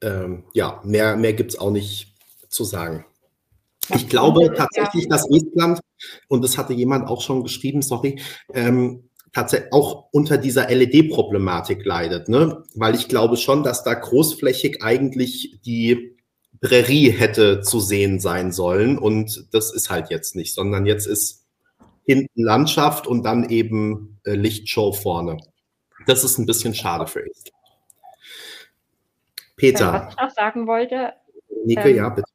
[0.00, 2.14] Ähm, ja, mehr, mehr gibt es auch nicht
[2.48, 3.04] zu sagen.
[3.94, 5.80] Ich glaube tatsächlich, dass Estland,
[6.28, 8.20] und das hatte jemand auch schon geschrieben, sorry,
[8.54, 12.62] ähm, tatsächlich auch unter dieser LED-Problematik leidet, ne?
[12.74, 16.16] Weil ich glaube schon, dass da großflächig eigentlich die
[16.62, 18.96] Prärie hätte zu sehen sein sollen.
[18.96, 21.44] Und das ist halt jetzt nicht, sondern jetzt ist
[22.04, 25.38] hinten Landschaft und dann eben äh, Lichtshow vorne.
[26.06, 27.52] Das ist ein bisschen schade für Estland.
[29.56, 29.92] Peter.
[29.92, 31.12] Was ich noch sagen wollte.
[31.64, 32.30] Nike, ähm, ja, bitte.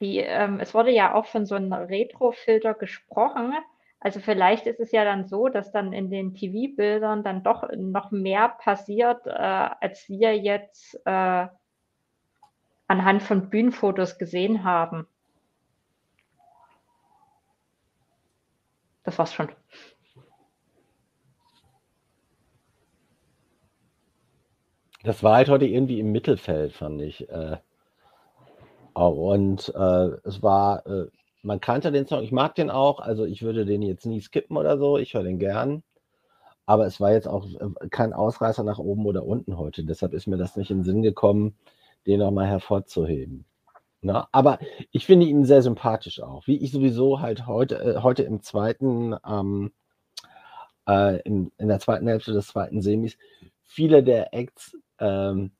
[0.00, 3.54] Die, ähm, es wurde ja auch von so einem Retro-Filter gesprochen.
[4.00, 8.10] Also vielleicht ist es ja dann so, dass dann in den TV-Bildern dann doch noch
[8.10, 11.46] mehr passiert, äh, als wir jetzt äh,
[12.92, 15.06] anhand von Bühnenfotos gesehen haben.
[19.02, 19.48] Das war's schon.
[25.04, 27.28] Das war halt heute irgendwie im Mittelfeld, fand ich.
[27.30, 27.56] Äh,
[28.92, 31.06] und äh, es war, äh,
[31.42, 34.58] man kannte den Song, ich mag den auch, also ich würde den jetzt nie skippen
[34.58, 35.82] oder so, ich höre den gern.
[36.66, 37.46] Aber es war jetzt auch
[37.90, 39.82] kein Ausreißer nach oben oder unten heute.
[39.82, 41.56] Deshalb ist mir das nicht in den Sinn gekommen,
[42.06, 43.44] den nochmal hervorzuheben.
[44.04, 44.58] Na, aber
[44.90, 49.14] ich finde ihn sehr sympathisch auch, wie ich sowieso halt heute, äh, heute im zweiten,
[49.24, 49.72] ähm,
[50.88, 53.16] äh, in, in der zweiten Hälfte des zweiten Semis,
[53.62, 55.52] viele der Acts ähm,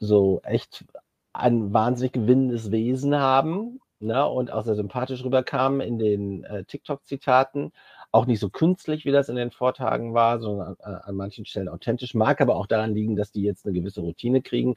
[0.00, 0.84] so echt
[1.32, 7.72] ein wahnsinnig gewinnendes Wesen haben ne, und auch sehr sympathisch rüberkamen in den äh, TikTok-Zitaten.
[8.10, 11.68] Auch nicht so künstlich, wie das in den Vortagen war, sondern an, an manchen Stellen
[11.68, 12.14] authentisch.
[12.14, 14.74] Mag aber auch daran liegen, dass die jetzt eine gewisse Routine kriegen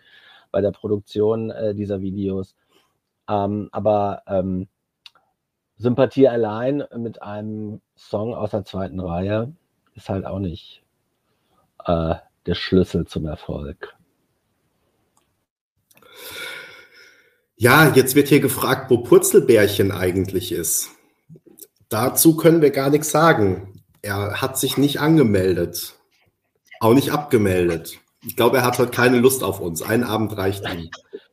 [0.54, 2.56] bei der Produktion äh, dieser Videos.
[3.28, 4.68] Ähm, aber ähm,
[5.78, 9.52] Sympathie allein mit einem Song aus der zweiten Reihe
[9.96, 10.84] ist halt auch nicht
[11.86, 13.96] äh, der Schlüssel zum Erfolg.
[17.56, 20.90] Ja, jetzt wird hier gefragt, wo Purzelbärchen eigentlich ist.
[21.90, 23.82] Dazu können wir gar nichts sagen.
[24.02, 25.96] Er hat sich nicht angemeldet,
[26.80, 28.00] auch nicht abgemeldet.
[28.26, 29.82] Ich glaube, er hat heute keine Lust auf uns.
[29.82, 30.90] Ein Abend reicht ihm.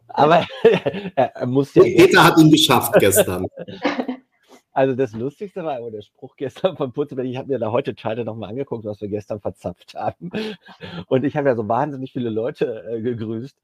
[0.09, 0.47] Aber
[1.15, 1.83] er muss ja.
[1.83, 3.47] Peter hat ihn geschafft gestern.
[4.73, 7.27] Also das Lustigste war aber der Spruch gestern von Putzelberg.
[7.27, 10.31] Ich habe mir da heute Teile nochmal angeguckt, was wir gestern verzapft haben.
[11.09, 13.57] Und ich habe ja so wahnsinnig viele Leute äh, gegrüßt.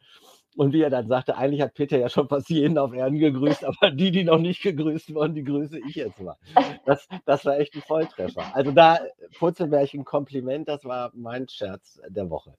[0.57, 3.65] Und wie er dann sagte, eigentlich hat Peter ja schon fast jeden auf Erden gegrüßt,
[3.65, 6.37] aber die, die noch nicht gegrüßt wurden, die grüße ich jetzt mal.
[6.85, 8.55] Das, das war echt ein Volltreffer.
[8.55, 8.99] Also da
[9.39, 12.55] Putzelberg ein Kompliment, das war mein Scherz der Woche.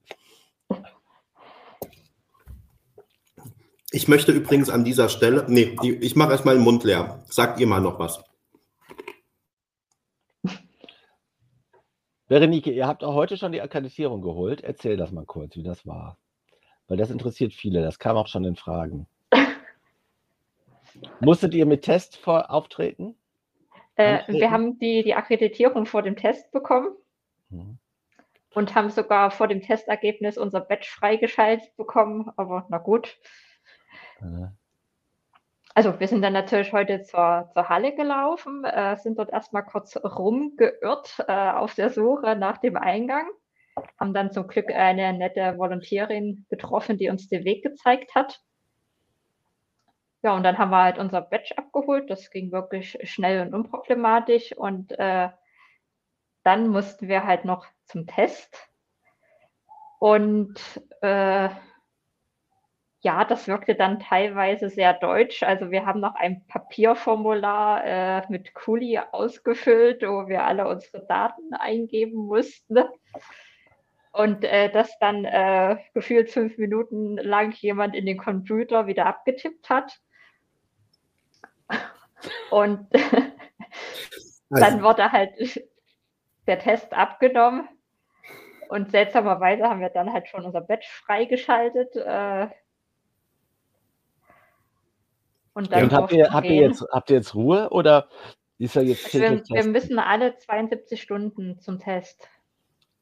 [3.92, 7.24] Ich möchte übrigens an dieser Stelle, nee, ich mache erstmal den Mund leer.
[7.28, 8.24] Sagt ihr mal noch was.
[12.28, 14.62] Berenike, ihr habt auch heute schon die Akkreditierung geholt.
[14.62, 16.18] Erzähl das mal kurz, wie das war.
[16.90, 17.82] Weil das interessiert viele.
[17.82, 19.08] Das kam auch schon in Fragen.
[21.22, 23.16] Musstet ihr mit Test vor auftreten?
[23.96, 26.90] Äh, wir haben die, die Akkreditierung vor dem Test bekommen.
[27.50, 27.80] Mhm
[28.58, 33.16] und haben sogar vor dem Testergebnis unser Badge freigeschaltet bekommen, aber na gut.
[34.20, 34.52] Ja.
[35.76, 39.96] Also wir sind dann natürlich heute zur, zur Halle gelaufen, äh, sind dort erstmal kurz
[39.96, 43.28] rumgeirrt äh, auf der Suche nach dem Eingang,
[44.00, 48.42] haben dann zum Glück eine nette Volontärin getroffen, die uns den Weg gezeigt hat.
[50.24, 52.10] Ja, und dann haben wir halt unser Badge abgeholt.
[52.10, 54.58] Das ging wirklich schnell und unproblematisch.
[54.58, 55.30] Und äh,
[56.48, 58.58] dann mussten wir halt noch zum Test.
[60.00, 60.56] Und
[61.02, 61.50] äh,
[63.02, 65.44] ja, das wirkte dann teilweise sehr deutsch.
[65.44, 71.54] Also wir haben noch ein Papierformular äh, mit Kuli ausgefüllt, wo wir alle unsere Daten
[71.54, 72.78] eingeben mussten.
[74.14, 79.70] Und äh, das dann äh, gefühlt fünf Minuten lang jemand in den Computer wieder abgetippt
[79.70, 80.00] hat.
[82.52, 82.88] Und
[84.50, 85.34] dann wurde halt
[86.48, 87.68] der Test abgenommen.
[88.70, 91.96] Und seltsamerweise haben wir dann halt schon unser Badge freigeschaltet.
[91.96, 92.48] Äh,
[95.54, 98.10] und dann ja, und habt, ihr, habt, ihr jetzt, habt ihr jetzt Ruhe oder
[98.58, 102.28] ist er jetzt wir, wir müssen alle 72 Stunden zum Test.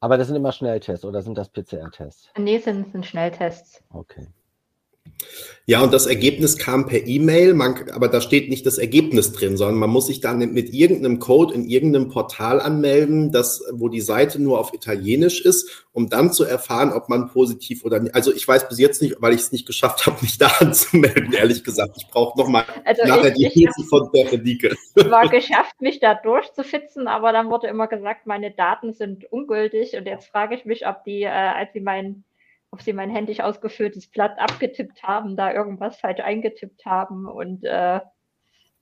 [0.00, 2.30] Aber das sind immer Schnelltests oder sind das PCR-Tests?
[2.38, 3.82] Nee, sind, sind Schnelltests.
[3.92, 4.26] Okay.
[5.68, 7.60] Ja, und das Ergebnis kam per E-Mail,
[7.92, 11.54] aber da steht nicht das Ergebnis drin, sondern man muss sich dann mit irgendeinem Code
[11.54, 16.44] in irgendeinem Portal anmelden, das, wo die Seite nur auf Italienisch ist, um dann zu
[16.44, 18.14] erfahren, ob man positiv oder nicht.
[18.14, 21.32] Also ich weiß bis jetzt nicht, weil ich es nicht geschafft habe, mich da anzumelden,
[21.32, 21.96] ehrlich gesagt.
[21.96, 24.72] Ich brauche nochmal also nachher die Hilfe von der Renike.
[24.94, 30.06] war geschafft, mich da durchzufitzen, aber dann wurde immer gesagt, meine Daten sind ungültig und
[30.06, 32.24] jetzt frage ich mich, ob die, äh, als sie meinen
[32.70, 38.00] ob sie mein händisch ausgefülltes Blatt abgetippt haben, da irgendwas falsch eingetippt haben und äh,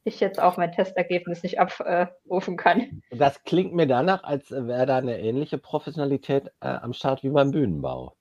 [0.04, 3.02] ich jetzt auch mein Testergebnis nicht abrufen kann.
[3.10, 7.50] Das klingt mir danach, als wäre da eine ähnliche Professionalität äh, am Start wie beim
[7.50, 8.14] Bühnenbau.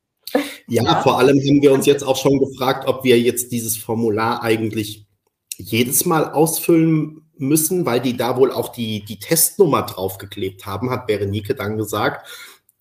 [0.68, 3.78] Ja, ja, vor allem haben wir uns jetzt auch schon gefragt, ob wir jetzt dieses
[3.78, 5.06] Formular eigentlich
[5.58, 11.08] jedes Mal ausfüllen müssen, weil die da wohl auch die, die Testnummer draufgeklebt haben, hat
[11.08, 12.28] Berenike dann gesagt.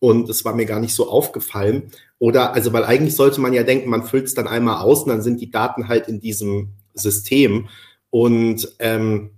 [0.03, 1.92] Und es war mir gar nicht so aufgefallen.
[2.18, 5.11] Oder, also, weil eigentlich sollte man ja denken, man füllt es dann einmal aus und
[5.11, 7.68] dann sind die Daten halt in diesem System.
[8.11, 9.30] Und, ähm,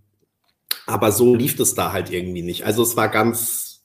[0.86, 2.64] aber so lief es da halt irgendwie nicht.
[2.64, 3.82] Also, es war ganz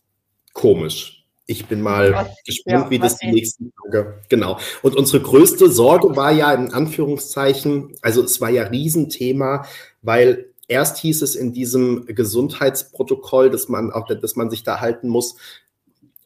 [0.54, 1.26] komisch.
[1.48, 4.22] Ich bin mal was, gespannt, ja, wie das die nächsten Tage.
[4.30, 4.58] Genau.
[4.82, 9.66] Und unsere größte Sorge war ja in Anführungszeichen, also es war ja Riesenthema,
[10.02, 15.10] weil erst hieß es in diesem Gesundheitsprotokoll, dass man auch, dass man sich da halten
[15.10, 15.36] muss,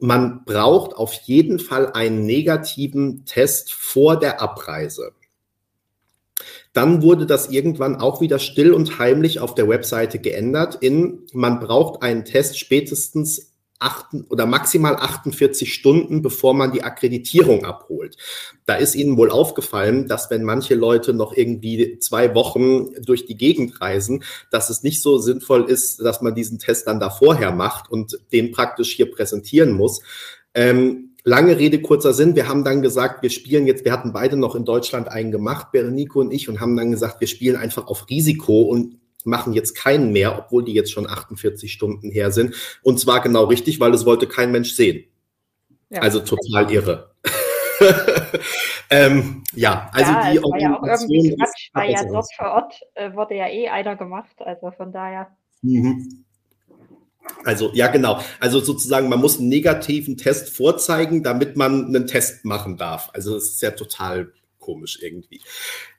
[0.03, 5.13] man braucht auf jeden Fall einen negativen Test vor der Abreise.
[6.73, 11.61] Dann wurde das irgendwann auch wieder still und heimlich auf der Webseite geändert in, man
[11.61, 18.17] braucht einen Test spätestens acht oder maximal 48 Stunden, bevor man die Akkreditierung abholt.
[18.65, 23.35] Da ist Ihnen wohl aufgefallen, dass wenn manche Leute noch irgendwie zwei Wochen durch die
[23.35, 27.51] Gegend reisen, dass es nicht so sinnvoll ist, dass man diesen Test dann da vorher
[27.51, 30.01] macht und den praktisch hier präsentieren muss.
[30.53, 32.35] Ähm, lange Rede, kurzer Sinn.
[32.35, 35.71] Wir haben dann gesagt, wir spielen jetzt, wir hatten beide noch in Deutschland einen gemacht,
[35.71, 39.75] Berenico und ich, und haben dann gesagt, wir spielen einfach auf Risiko und machen jetzt
[39.75, 42.55] keinen mehr, obwohl die jetzt schon 48 Stunden her sind.
[42.81, 45.05] Und zwar genau richtig, weil es wollte kein Mensch sehen.
[45.89, 46.01] Ja.
[46.01, 47.11] Also total irre.
[48.89, 52.73] ähm, ja, also ja, die war ja auch irgendwie Quatsch, weil ja dort vor Ort
[52.95, 55.35] äh, wurde ja eh einer gemacht, also von daher.
[55.61, 56.25] Mhm.
[57.45, 58.19] Also, ja, genau.
[58.39, 63.09] Also sozusagen, man muss einen negativen Test vorzeigen, damit man einen Test machen darf.
[63.13, 65.41] Also es ist ja total komisch irgendwie.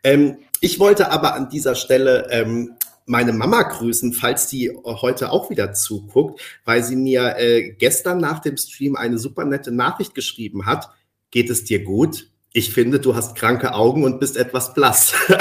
[0.02, 2.76] Ähm, ich wollte aber an dieser Stelle ähm,
[3.06, 8.40] meine Mama grüßen, falls die heute auch wieder zuguckt, weil sie mir äh, gestern nach
[8.40, 10.88] dem Stream eine super nette Nachricht geschrieben hat.
[11.30, 12.28] Geht es dir gut?
[12.52, 15.12] Ich finde, du hast kranke Augen und bist etwas blass.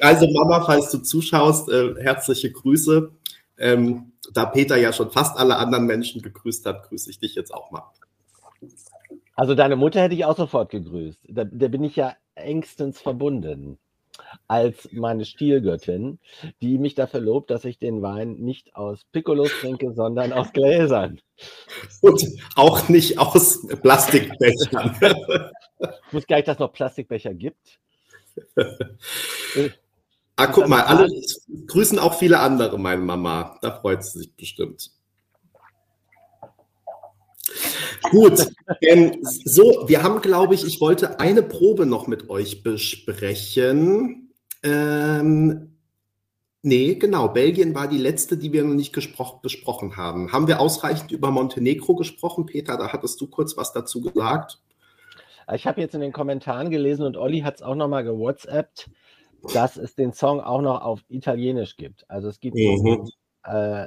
[0.00, 3.12] also Mama, falls du zuschaust, äh, herzliche Grüße.
[3.56, 7.54] Ähm, da Peter ja schon fast alle anderen Menschen gegrüßt hat, grüße ich dich jetzt
[7.54, 7.84] auch mal.
[9.34, 11.20] Also deine Mutter hätte ich auch sofort gegrüßt.
[11.28, 13.78] Da, da bin ich ja engstens verbunden
[14.48, 16.18] als meine Stilgöttin,
[16.60, 21.20] die mich dafür lobt, dass ich den Wein nicht aus Piccolos trinke, sondern aus Gläsern.
[22.00, 22.24] Und
[22.56, 24.96] auch nicht aus Plastikbechern.
[25.00, 27.78] ich wusste gar nicht, dass es noch Plastikbecher gibt.
[30.36, 31.08] ah, guck mal, alle
[31.66, 33.58] grüßen auch viele andere, meine Mama.
[33.62, 34.90] Da freut sie sich bestimmt.
[38.10, 38.50] Gut,
[38.82, 44.32] ähm, so, wir haben, glaube ich, ich wollte eine Probe noch mit euch besprechen.
[44.62, 45.76] Ähm,
[46.62, 50.32] nee, genau, Belgien war die letzte, die wir noch nicht besprochen haben.
[50.32, 52.76] Haben wir ausreichend über Montenegro gesprochen, Peter?
[52.76, 54.60] Da hattest du kurz was dazu gesagt.
[55.54, 58.88] Ich habe jetzt in den Kommentaren gelesen und Olli hat es auch nochmal gewhatsappt,
[59.52, 62.08] dass es den Song auch noch auf Italienisch gibt.
[62.08, 63.08] Also es gibt mhm.
[63.44, 63.86] äh,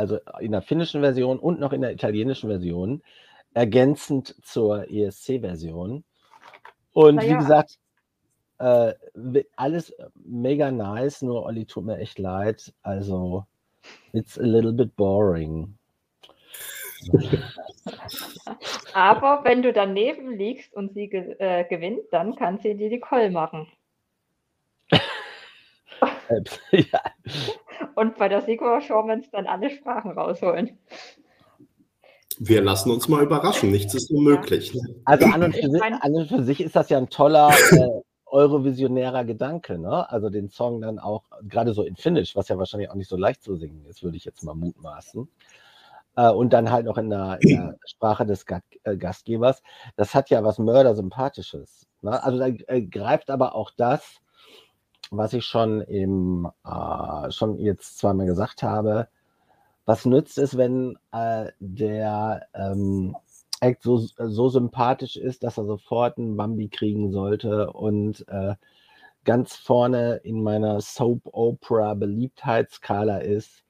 [0.00, 3.02] also in der finnischen Version und noch in der italienischen Version
[3.52, 6.04] ergänzend zur ESC-Version.
[6.92, 7.28] Und ja.
[7.28, 7.78] wie gesagt,
[8.58, 8.94] äh,
[9.56, 12.72] alles mega nice, nur Olli tut mir echt leid.
[12.82, 13.44] Also,
[14.12, 15.76] it's a little bit boring.
[18.94, 23.00] Aber wenn du daneben liegst und sie ge äh, gewinnt, dann kann sie dir die
[23.00, 23.68] Call machen.
[26.72, 27.00] ja.
[27.94, 30.78] Und bei der Sequel-Performance dann alle Sprachen rausholen.
[32.38, 34.74] Wir lassen uns mal überraschen, nichts ist unmöglich.
[35.04, 38.00] Also an und, für sich, an und für sich ist das ja ein toller äh,
[38.26, 40.10] eurovisionärer Gedanke, ne?
[40.10, 43.16] Also den Song dann auch, gerade so in Finnisch, was ja wahrscheinlich auch nicht so
[43.16, 45.28] leicht zu singen ist, würde ich jetzt mal mutmaßen.
[46.16, 49.62] Äh, und dann halt noch in der, in der Sprache des Ga äh, Gastgebers.
[49.96, 51.86] Das hat ja was Mördersympathisches.
[52.02, 52.22] Ne?
[52.22, 54.20] Also da äh, greift aber auch das,
[55.10, 59.08] was ich schon im äh, schon jetzt zweimal gesagt habe,
[59.84, 63.16] was nützt es, wenn äh, der, ähm,
[63.60, 68.54] Act so, so sympathisch ist, dass er sofort einen Bambi kriegen sollte und äh,
[69.24, 73.62] ganz vorne in meiner Soap Opera Beliebtheitsskala ist,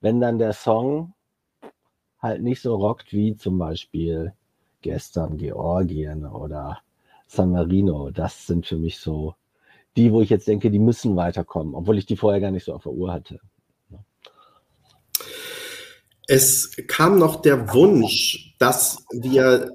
[0.00, 1.14] wenn dann der Song
[2.20, 4.32] halt nicht so rockt wie zum Beispiel
[4.80, 6.78] gestern Georgien oder
[7.26, 8.10] San Marino.
[8.10, 9.34] Das sind für mich so
[9.96, 12.74] die, wo ich jetzt denke, die müssen weiterkommen, obwohl ich die vorher gar nicht so
[12.74, 13.40] auf der Uhr hatte.
[16.28, 19.70] Es kam noch der Wunsch, dass wir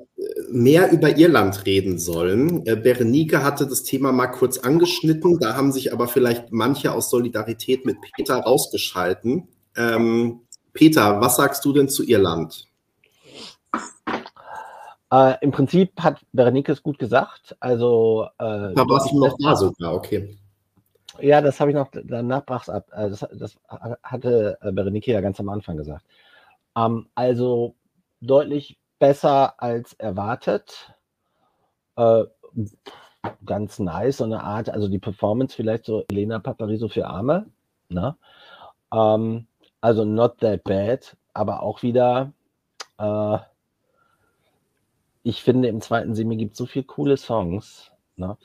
[0.52, 2.66] mehr über Irland reden sollen.
[2.66, 7.10] Äh, Berenike hatte das Thema mal kurz angeschnitten, da haben sich aber vielleicht manche aus
[7.10, 9.48] Solidarität mit Peter rausgeschalten.
[9.76, 10.42] Ähm,
[10.74, 12.71] Peter, was sagst du denn zu Irland?
[15.12, 17.56] Äh, Im Prinzip hat Berenike es gut gesagt.
[17.60, 20.38] Also, äh, da warst du noch da sogar, okay.
[21.20, 22.88] Ja, das habe ich noch danach brach's ab.
[22.94, 23.58] Äh, das, das,
[24.04, 26.06] hatte äh, Berenike ja ganz am Anfang gesagt.
[26.78, 27.76] Ähm, also
[28.22, 30.96] deutlich besser als erwartet.
[31.98, 32.24] Äh,
[33.46, 37.48] ganz nice, so eine Art, also die Performance vielleicht so Elena Papariso für Arme.
[37.90, 38.16] Ne?
[38.94, 39.48] Ähm,
[39.82, 42.32] also not that bad, aber auch wieder,
[42.98, 43.38] äh,
[45.24, 47.92] ich finde, im zweiten Semi gibt es so viele coole Songs.
[48.16, 48.38] Ne?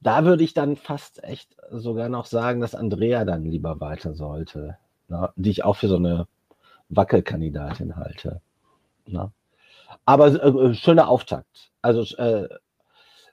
[0.00, 4.76] Da würde ich dann fast echt sogar noch sagen, dass Andrea dann lieber weiter sollte,
[5.08, 5.32] ne?
[5.36, 6.26] die ich auch für so eine
[6.88, 8.40] Wackelkandidatin halte.
[9.06, 9.30] Ne?
[10.04, 11.70] Aber äh, schöner Auftakt.
[11.82, 12.48] Also äh,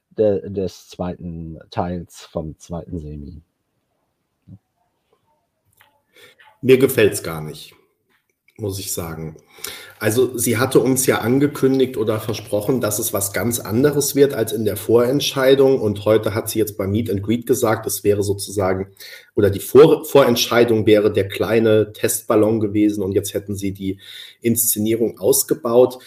[0.10, 3.42] de, des zweiten Teils vom zweiten Semi.
[6.62, 7.76] Mir gefällt es gar nicht,
[8.60, 9.38] muss ich sagen.
[10.00, 14.52] Also sie hatte uns ja angekündigt oder versprochen, dass es was ganz anderes wird als
[14.52, 15.80] in der Vorentscheidung.
[15.80, 18.88] Und heute hat sie jetzt bei Meet and Greet gesagt, es wäre sozusagen,
[19.36, 24.00] oder die Vor Vorentscheidung wäre der kleine Testballon gewesen und jetzt hätten sie die
[24.42, 26.00] Inszenierung ausgebaut.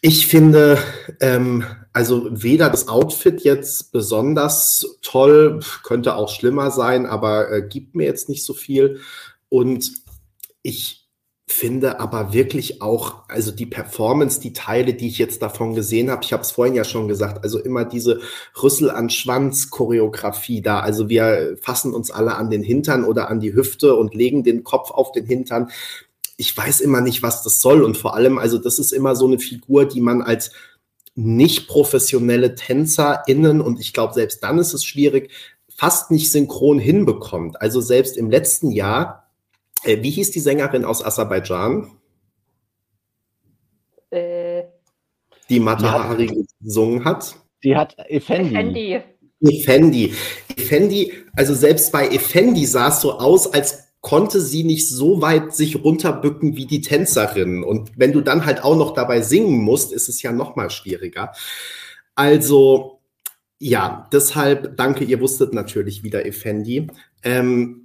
[0.00, 0.78] Ich finde,
[1.20, 7.94] ähm, also weder das Outfit jetzt besonders toll, könnte auch schlimmer sein, aber äh, gibt
[7.96, 9.00] mir jetzt nicht so viel.
[9.48, 9.92] Und
[10.62, 10.99] ich
[11.52, 16.22] finde aber wirklich auch, also die Performance, die Teile, die ich jetzt davon gesehen habe,
[16.24, 18.20] ich habe es vorhin ja schon gesagt, also immer diese
[18.62, 23.40] Rüssel an Schwanz Choreografie da, also wir fassen uns alle an den Hintern oder an
[23.40, 25.70] die Hüfte und legen den Kopf auf den Hintern
[26.40, 27.82] ich weiß immer nicht, was das soll.
[27.82, 30.52] Und vor allem, also das ist immer so eine Figur, die man als
[31.14, 35.30] nicht professionelle TänzerInnen, und ich glaube, selbst dann ist es schwierig,
[35.68, 37.60] fast nicht synchron hinbekommt.
[37.60, 39.19] Also selbst im letzten Jahr,
[39.84, 41.90] wie hieß die Sängerin aus Aserbaidschan?
[44.10, 44.64] Äh,
[45.48, 47.36] die Matahari gesungen hat.
[47.62, 48.54] Die hat Effendi.
[48.54, 49.02] Effendi.
[49.42, 50.14] Effendi.
[50.56, 55.54] Effendi, also selbst bei Effendi sah es so aus, als konnte sie nicht so weit
[55.54, 57.62] sich runterbücken wie die Tänzerin.
[57.62, 60.70] Und wenn du dann halt auch noch dabei singen musst, ist es ja noch mal
[60.70, 61.32] schwieriger.
[62.14, 63.00] Also,
[63.58, 66.86] ja, deshalb danke, ihr wusstet natürlich wieder, Effendi.
[67.22, 67.79] Ähm,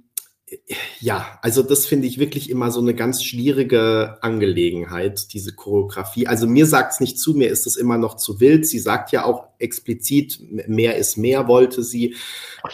[1.00, 6.28] ja, also das finde ich wirklich immer so eine ganz schwierige Angelegenheit, diese Choreografie.
[6.28, 8.66] Also mir sagt es nicht zu, mir ist es immer noch zu wild.
[8.66, 12.14] Sie sagt ja auch explizit, mehr ist mehr, wollte sie.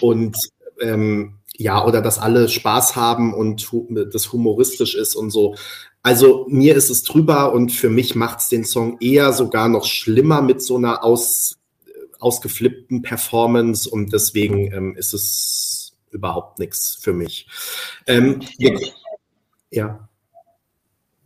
[0.00, 0.36] Und
[0.80, 3.70] ähm, ja, oder dass alle Spaß haben und
[4.12, 5.54] das humoristisch ist und so.
[6.02, 9.84] Also mir ist es drüber und für mich macht es den Song eher sogar noch
[9.84, 11.58] schlimmer mit so einer aus,
[12.18, 15.81] ausgeflippten Performance und deswegen ähm, ist es
[16.12, 17.48] überhaupt nichts für mich.
[18.06, 18.40] Ähm,
[19.70, 20.08] ja.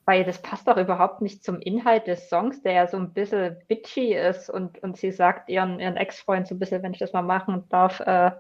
[0.05, 3.57] Weil das passt doch überhaupt nicht zum Inhalt des Songs, der ja so ein bisschen
[3.67, 7.13] bitchy ist und, und sie sagt ihren, ihren Ex-Freund so ein bisschen, wenn ich das
[7.13, 8.31] mal machen darf, äh,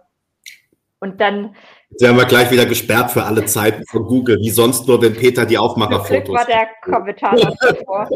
[0.98, 1.54] und dann.
[1.90, 5.14] Jetzt werden wir gleich wieder gesperrt für alle Zeiten von Google, wie sonst nur, wenn
[5.14, 6.34] Peter die Aufmacherfotos.
[6.34, 8.08] war der Kommentar davor.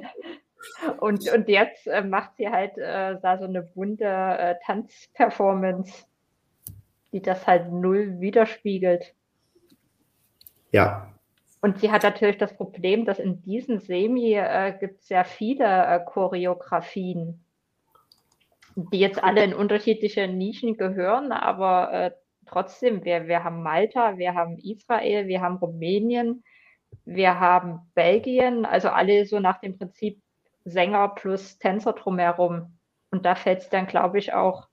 [1.00, 6.06] und, und jetzt äh, macht sie halt äh, da so eine bunte äh, Tanzperformance,
[7.18, 9.14] die das halt null widerspiegelt.
[10.70, 11.12] Ja.
[11.60, 15.64] Und sie hat natürlich das Problem, dass in diesem Semi äh, gibt es sehr viele
[15.64, 17.44] äh, Choreografien
[18.92, 22.10] die jetzt alle in unterschiedliche Nischen gehören, aber äh,
[22.46, 26.44] trotzdem, wir, wir haben Malta, wir haben Israel, wir haben Rumänien,
[27.04, 30.22] wir haben Belgien, also alle so nach dem Prinzip
[30.64, 32.78] Sänger plus Tänzer drumherum.
[33.10, 34.67] Und da fällt es dann, glaube ich, auch.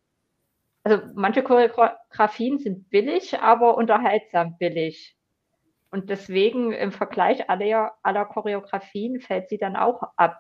[0.85, 5.17] Also manche Choreografien sind billig, aber unterhaltsam billig.
[5.89, 10.39] Und deswegen im Vergleich aller, aller Choreografien fällt sie dann auch ab.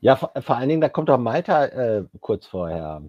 [0.00, 3.02] Ja, vor, vor allen Dingen, da kommt auch Malta äh, kurz vorher.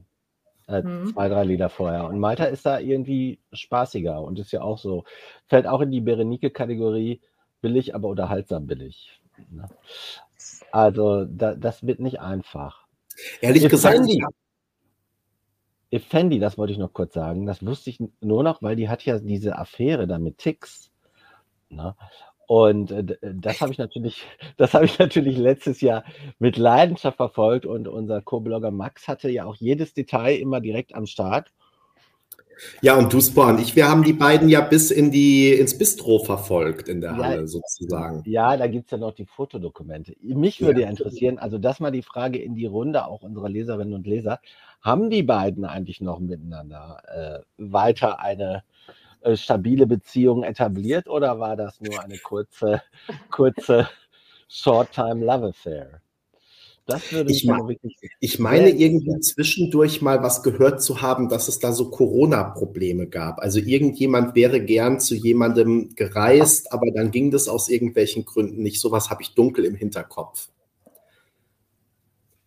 [0.67, 1.13] Äh, mhm.
[1.13, 2.03] Zwei, drei Lieder vorher.
[2.03, 5.05] Und Malta ist da irgendwie spaßiger und ist ja auch so,
[5.47, 7.21] fällt auch in die Berenike-Kategorie
[7.61, 9.21] billig, aber unterhaltsam billig.
[9.49, 9.65] Ne?
[10.73, 12.85] Also da, das wird nicht einfach.
[13.39, 14.33] Ehrlich Effendi, gesagt.
[15.93, 19.05] Effendi, das wollte ich noch kurz sagen, das wusste ich nur noch, weil die hat
[19.05, 20.91] ja diese Affäre da mit Tix.
[21.69, 21.95] Ne?
[22.47, 24.23] Und äh, das habe ich natürlich,
[24.57, 26.03] das habe ich natürlich letztes Jahr
[26.39, 31.05] mit Leidenschaft verfolgt und unser Co-Blogger Max hatte ja auch jedes Detail immer direkt am
[31.05, 31.51] Start.
[32.81, 36.19] Ja, und Duspa und ich, wir haben die beiden ja bis in die, ins Bistro
[36.19, 38.23] verfolgt in der Halle sozusagen.
[38.25, 40.15] Ja, da gibt es ja noch die Fotodokumente.
[40.21, 40.85] Mich würde ja.
[40.85, 44.39] ja interessieren, also das mal die Frage in die Runde auch unserer Leserinnen und Leser.
[44.83, 48.63] Haben die beiden eigentlich noch miteinander äh, weiter eine
[49.21, 52.81] äh, stabile Beziehung etabliert oder war das nur eine kurze,
[53.31, 53.87] kurze
[54.49, 56.01] Short-Time Love Affair?
[56.85, 61.47] Das würde ich, me wirklich ich meine irgendwie zwischendurch mal was gehört zu haben, dass
[61.47, 63.39] es da so Corona-Probleme gab.
[63.39, 68.81] Also irgendjemand wäre gern zu jemandem gereist, aber dann ging das aus irgendwelchen Gründen nicht.
[68.81, 70.49] Sowas habe ich dunkel im Hinterkopf.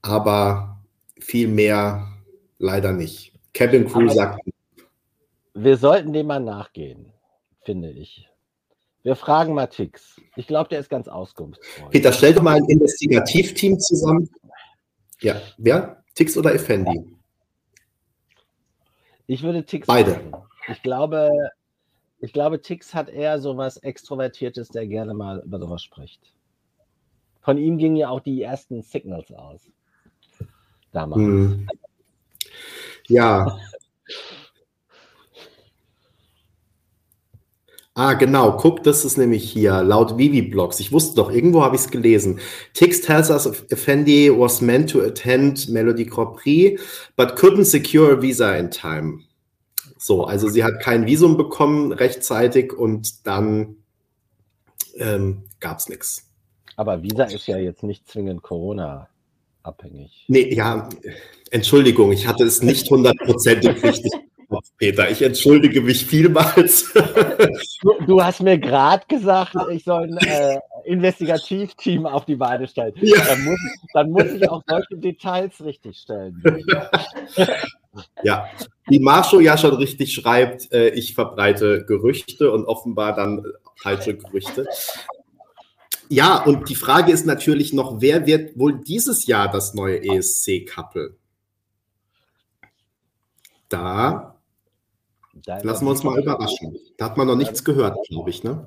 [0.03, 0.83] Aber
[1.19, 2.16] viel mehr
[2.59, 3.33] leider nicht.
[3.53, 4.41] Kevin Crew sagt
[5.59, 7.13] wir sollten dem mal nachgehen,
[7.63, 8.29] finde ich.
[9.03, 10.21] Wir fragen mal Tix.
[10.37, 11.93] Ich glaube, der ist ganz auskunftsfreudig.
[11.93, 14.29] Peter, stell doch mal ein Investigativteam zusammen.
[15.21, 16.03] Ja, wer?
[16.15, 17.07] Tix oder Effendi?
[19.27, 20.11] Ich würde Tix Beide.
[20.31, 20.45] Machen.
[20.69, 21.31] Ich glaube,
[22.21, 26.21] ich glaube, Tix hat eher so was Extrovertiertes, der gerne mal über sowas spricht.
[27.41, 29.71] Von ihm gingen ja auch die ersten Signals aus.
[30.93, 31.23] Damals.
[31.23, 31.69] Hm.
[33.09, 33.59] Ja.
[37.95, 38.59] Ah, genau.
[38.59, 40.81] Guck, das ist nämlich hier laut Vivi-Blogs.
[40.81, 42.41] Ich wusste doch, irgendwo habe ich es gelesen.
[42.75, 46.79] Tix tells us Effendi was meant to attend Melody Grand Prix,
[47.17, 49.21] but couldn't secure a visa in time.
[49.99, 53.77] So, also sie hat kein Visum bekommen rechtzeitig und dann
[54.97, 56.23] ähm, gab es nichts.
[56.77, 59.09] Aber Visa ist ja jetzt nicht zwingend Corona
[59.67, 60.25] abhängig.
[60.29, 60.89] Nee, ja,
[61.51, 64.13] Entschuldigung, ich hatte es nicht hundertprozentig richtig
[64.79, 66.93] Peter, ich entschuldige mich vielmals.
[67.83, 72.95] Du, du hast mir gerade gesagt, ich soll ein äh, Investigativteam auf die Beine stellen.
[72.97, 73.23] Ja.
[73.27, 73.59] Dann, muss,
[73.93, 76.43] dann, muss, ich auch solche Details richtig stellen.
[78.23, 78.51] Ja,
[78.89, 83.43] wie Marsho ja schon richtig schreibt, äh, ich verbreite Gerüchte und offenbar dann
[83.77, 84.67] falsche Gerüchte.
[86.09, 91.17] Ja, und die Frage ist natürlich noch, wer wird wohl dieses Jahr das neue ESC-Couple?
[93.69, 94.37] Da
[95.45, 96.79] da Lassen wir uns mal überraschen.
[96.97, 98.67] Da hat man noch nichts gehört, glaube ich, ne?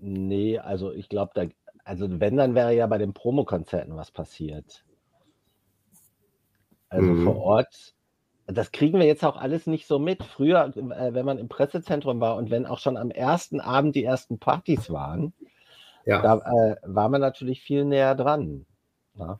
[0.00, 1.44] Nee, also ich glaube, da,
[1.84, 4.84] also wenn, dann wäre ja bei den Promokonzerten was passiert.
[6.88, 7.24] Also mhm.
[7.24, 7.94] vor Ort,
[8.46, 10.22] das kriegen wir jetzt auch alles nicht so mit.
[10.22, 14.04] Früher, äh, wenn man im Pressezentrum war und wenn auch schon am ersten Abend die
[14.04, 15.32] ersten Partys waren,
[16.04, 16.22] ja.
[16.22, 18.66] da äh, war man natürlich viel näher dran.
[19.14, 19.38] Ja?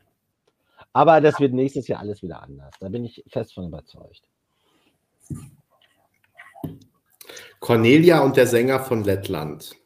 [0.92, 2.74] Aber das wird nächstes Jahr alles wieder anders.
[2.80, 4.22] Da bin ich fest von überzeugt.
[7.60, 9.76] Cornelia und der Sänger von Lettland.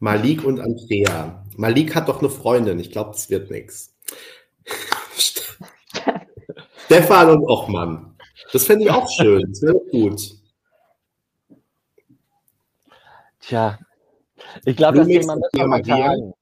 [0.00, 1.44] Malik und Andrea.
[1.56, 2.78] Malik hat doch eine Freundin.
[2.78, 3.94] Ich glaube, das wird nichts.
[6.86, 8.16] Stefan und Ochmann.
[8.52, 9.42] Das fände ich auch schön.
[9.48, 10.36] Das wäre gut.
[13.40, 13.78] Tja,
[14.64, 16.32] ich glaube, das Thema müssen wir mal tagen.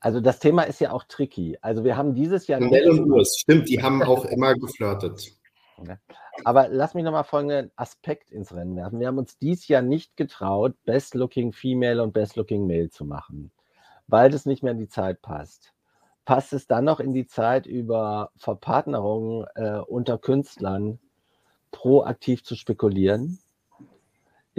[0.00, 1.58] Also das Thema ist ja auch tricky.
[1.60, 2.58] Also wir haben dieses Jahr.
[2.58, 5.32] Nell und Urs, stimmt, die haben auch immer geflirtet.
[6.44, 9.00] Aber lass mich nochmal folgenden Aspekt ins Rennen werfen.
[9.00, 13.04] Wir haben uns dieses Jahr nicht getraut, Best Looking Female und Best Looking Male zu
[13.04, 13.50] machen,
[14.06, 15.72] weil das nicht mehr in die Zeit passt.
[16.24, 20.98] Passt es dann noch in die Zeit, über Verpartnerungen äh, unter Künstlern
[21.70, 23.38] proaktiv zu spekulieren?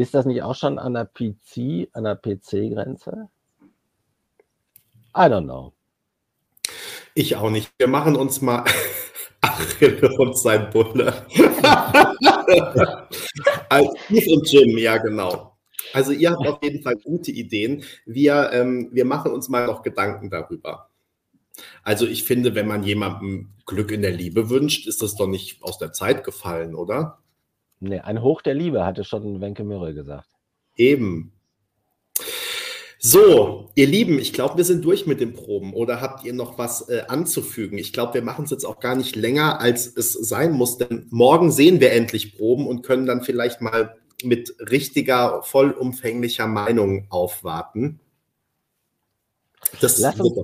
[0.02, 3.30] Ist das nicht auch schon an der PC, an der PC-Grenze?
[5.15, 5.73] I don't know.
[7.14, 7.72] Ich auch nicht.
[7.78, 8.65] Wir machen uns mal
[9.41, 11.28] Achille und sein Bulle.
[13.69, 15.56] also Steve und Jim, ja genau.
[15.94, 17.84] Also ihr habt auf jeden Fall gute Ideen.
[18.07, 20.90] Wir, ähm, wir machen uns mal noch Gedanken darüber.
[21.84, 25.61] Also ich finde, wenn man jemandem Glück in der Liebe wünscht, ist das doch nicht
[25.61, 27.20] aus der Zeit gefallen, oder?
[27.81, 30.29] Nee, ein Hoch der Liebe, hatte schon Wenke Mürre gesagt.
[30.75, 31.33] Eben.
[32.99, 35.73] So, ihr Lieben, ich glaube, wir sind durch mit den Proben.
[35.73, 37.79] Oder habt ihr noch was äh, anzufügen?
[37.79, 40.77] Ich glaube, wir machen es jetzt auch gar nicht länger, als es sein muss.
[40.77, 47.07] Denn morgen sehen wir endlich Proben und können dann vielleicht mal mit richtiger, vollumfänglicher Meinung
[47.09, 47.99] aufwarten.
[49.79, 50.37] Das Lass uns,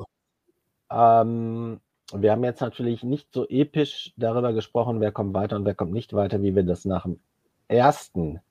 [0.89, 1.79] ähm,
[2.13, 5.93] wir haben jetzt natürlich nicht so episch darüber gesprochen, wer kommt weiter und wer kommt
[5.93, 7.19] nicht weiter, wie wir das nach dem
[7.67, 8.41] ersten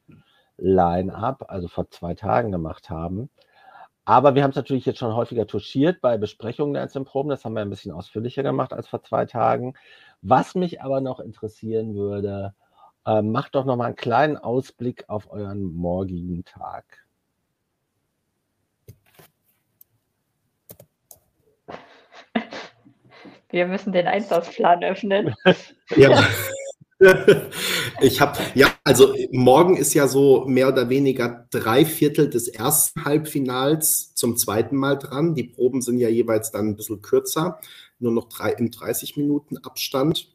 [0.57, 3.31] Line-up, also vor zwei Tagen gemacht haben.
[4.05, 7.29] Aber wir haben es natürlich jetzt schon häufiger touchiert bei Besprechungen der einzelnen Proben.
[7.29, 9.75] Das haben wir ein bisschen ausführlicher gemacht als vor zwei Tagen.
[10.23, 12.55] Was mich aber noch interessieren würde,
[13.05, 17.05] äh, macht doch noch mal einen kleinen Ausblick auf euren morgigen Tag.
[23.51, 25.35] Wir müssen den Einsatzplan öffnen.
[25.97, 26.23] ja.
[28.01, 33.05] Ich habe, ja, also morgen ist ja so mehr oder weniger drei Viertel des ersten
[33.05, 35.35] Halbfinals zum zweiten Mal dran.
[35.35, 37.59] Die Proben sind ja jeweils dann ein bisschen kürzer,
[37.99, 40.31] nur noch drei, in 30 Minuten Abstand.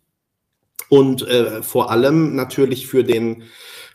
[0.90, 3.44] Und äh, vor allem natürlich für den,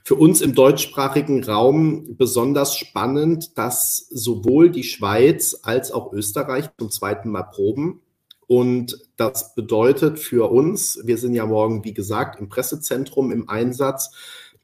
[0.02, 6.90] für uns im deutschsprachigen Raum besonders spannend, dass sowohl die Schweiz als auch Österreich zum
[6.90, 8.00] zweiten Mal proben
[8.46, 14.10] und das bedeutet für uns, wir sind ja morgen, wie gesagt, im Pressezentrum im Einsatz,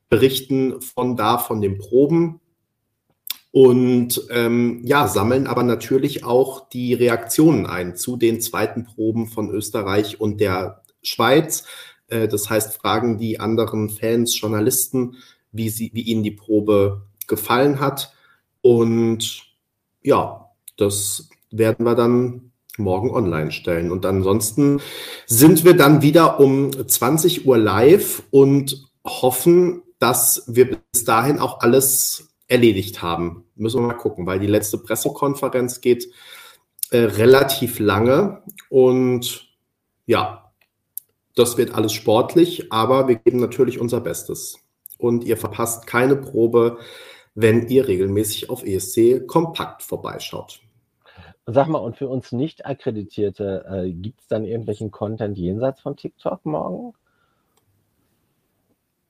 [0.08, 2.40] berichten von da, von den Proben
[3.52, 9.50] und ähm, ja, sammeln aber natürlich auch die Reaktionen ein zu den zweiten Proben von
[9.50, 11.64] Österreich und der Schweiz.
[12.08, 15.16] Äh, das heißt, fragen die anderen Fans, Journalisten,
[15.52, 18.14] wie, sie, wie ihnen die Probe gefallen hat.
[18.62, 19.42] Und
[20.02, 20.48] ja,
[20.78, 23.90] das werden wir dann morgen online stellen.
[23.90, 24.80] Und ansonsten
[25.26, 31.60] sind wir dann wieder um 20 Uhr live und hoffen, dass wir bis dahin auch
[31.60, 33.44] alles erledigt haben.
[33.56, 36.08] Müssen wir mal gucken, weil die letzte Pressekonferenz geht
[36.90, 39.48] äh, relativ lange und
[40.06, 40.52] ja,
[41.34, 44.58] das wird alles sportlich, aber wir geben natürlich unser Bestes.
[44.98, 46.78] Und ihr verpasst keine Probe,
[47.34, 50.60] wenn ihr regelmäßig auf ESC Kompakt vorbeischaut.
[51.46, 55.96] Sag mal, und für uns nicht Akkreditierte, äh, gibt es dann irgendwelchen Content jenseits von
[55.96, 56.94] TikTok morgen?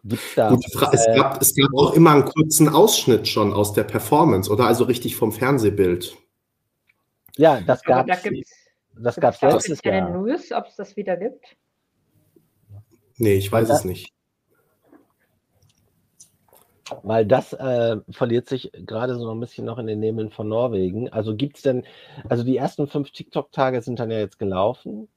[0.05, 0.97] Gibt's da, Gute Frage.
[0.97, 4.67] Es, äh, gab, es gab auch immer einen kurzen Ausschnitt schon aus der Performance, oder?
[4.67, 6.17] Also richtig vom Fernsehbild.
[7.37, 8.23] Ja, das gab es.
[8.99, 10.11] Das gab es letztes Jahr.
[10.11, 11.57] News, ob es das wieder gibt?
[13.17, 14.13] Nee, ich weiß es nicht.
[17.03, 21.09] Weil das äh, verliert sich gerade so ein bisschen noch in den Nebeln von Norwegen.
[21.09, 21.85] Also gibt es denn,
[22.29, 25.09] also die ersten fünf TikTok-Tage sind dann ja jetzt gelaufen.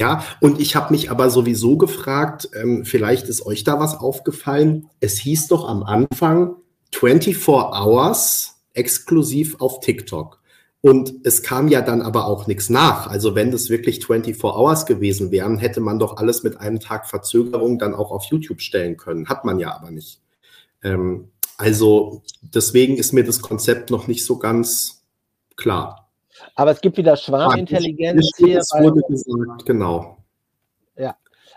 [0.00, 4.88] Ja, und ich habe mich aber sowieso gefragt, ähm, vielleicht ist euch da was aufgefallen.
[5.00, 6.56] Es hieß doch am Anfang
[6.92, 10.40] 24 Hours exklusiv auf TikTok.
[10.80, 13.08] Und es kam ja dann aber auch nichts nach.
[13.08, 17.08] Also wenn das wirklich 24 Hours gewesen wären, hätte man doch alles mit einem Tag
[17.08, 19.28] Verzögerung dann auch auf YouTube stellen können.
[19.28, 20.20] Hat man ja aber nicht.
[20.82, 25.04] Ähm, also deswegen ist mir das Konzept noch nicht so ganz
[25.56, 26.08] klar.
[26.54, 28.58] Aber es gibt wieder Schwarmintelligenz hier.
[28.58, 30.18] Es wurde gesagt, genau.
[30.96, 31.16] Ja,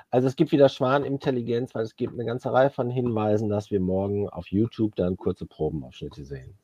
[0.10, 3.80] also es gibt wieder Schwarmintelligenz, weil es gibt eine ganze Reihe von Hinweisen, dass wir
[3.80, 6.58] morgen auf YouTube dann kurze Probenausschnitte sehen.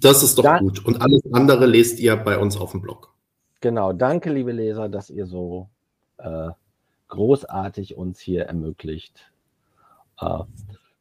[0.00, 0.84] Das ist doch dann, gut.
[0.84, 3.14] Und alles andere lest ihr bei uns auf dem Blog.
[3.60, 5.68] Genau, danke, liebe Leser, dass ihr so
[6.18, 6.50] äh,
[7.08, 9.32] großartig uns hier ermöglicht,
[10.20, 10.40] äh,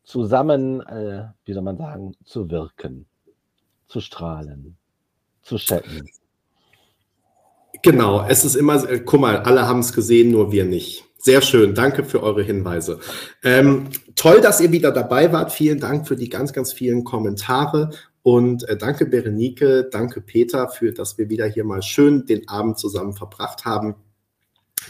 [0.08, 3.06] zusammen, äh, wie soll man sagen, zu wirken,
[3.88, 4.78] zu strahlen,
[5.42, 6.10] zu chatten.
[7.84, 11.04] Genau, es ist immer, äh, guck mal, alle haben es gesehen, nur wir nicht.
[11.18, 13.00] Sehr schön, danke für eure Hinweise.
[13.44, 15.52] Ähm, toll, dass ihr wieder dabei wart.
[15.52, 17.90] Vielen Dank für die ganz, ganz vielen Kommentare.
[18.24, 22.80] Und äh, danke Berenike, danke Peter, für dass wir wieder hier mal schön den Abend
[22.80, 23.96] zusammen verbracht haben.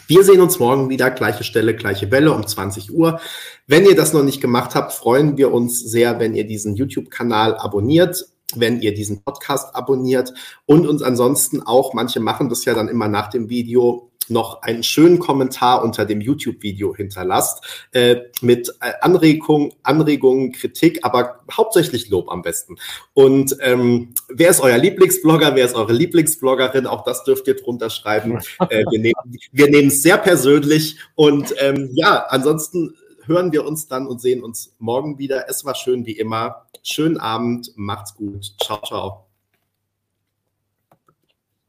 [0.08, 3.20] Wir sehen uns morgen wieder, gleiche Stelle, gleiche Welle um 20 Uhr.
[3.66, 7.54] Wenn ihr das noch nicht gemacht habt, freuen wir uns sehr, wenn ihr diesen YouTube-Kanal
[7.56, 10.32] abonniert, wenn ihr diesen Podcast abonniert
[10.64, 14.82] und uns ansonsten auch, manche machen das ja dann immer nach dem Video, noch einen
[14.82, 22.30] schönen Kommentar unter dem YouTube-Video hinterlasst äh, mit äh, Anregung, Anregungen, Kritik, aber hauptsächlich Lob
[22.30, 22.76] am besten.
[23.14, 25.54] Und ähm, wer ist euer Lieblingsblogger?
[25.54, 26.86] Wer ist eure Lieblingsbloggerin?
[26.86, 28.38] Auch das dürft ihr drunter schreiben.
[28.70, 29.14] Äh, wir nehmen
[29.52, 32.94] wir es sehr persönlich und ähm, ja, ansonsten
[33.24, 35.48] hören wir uns dann und sehen uns morgen wieder.
[35.48, 36.66] Es war schön wie immer.
[36.82, 38.54] Schönen Abend, macht's gut.
[38.60, 39.27] Ciao, ciao.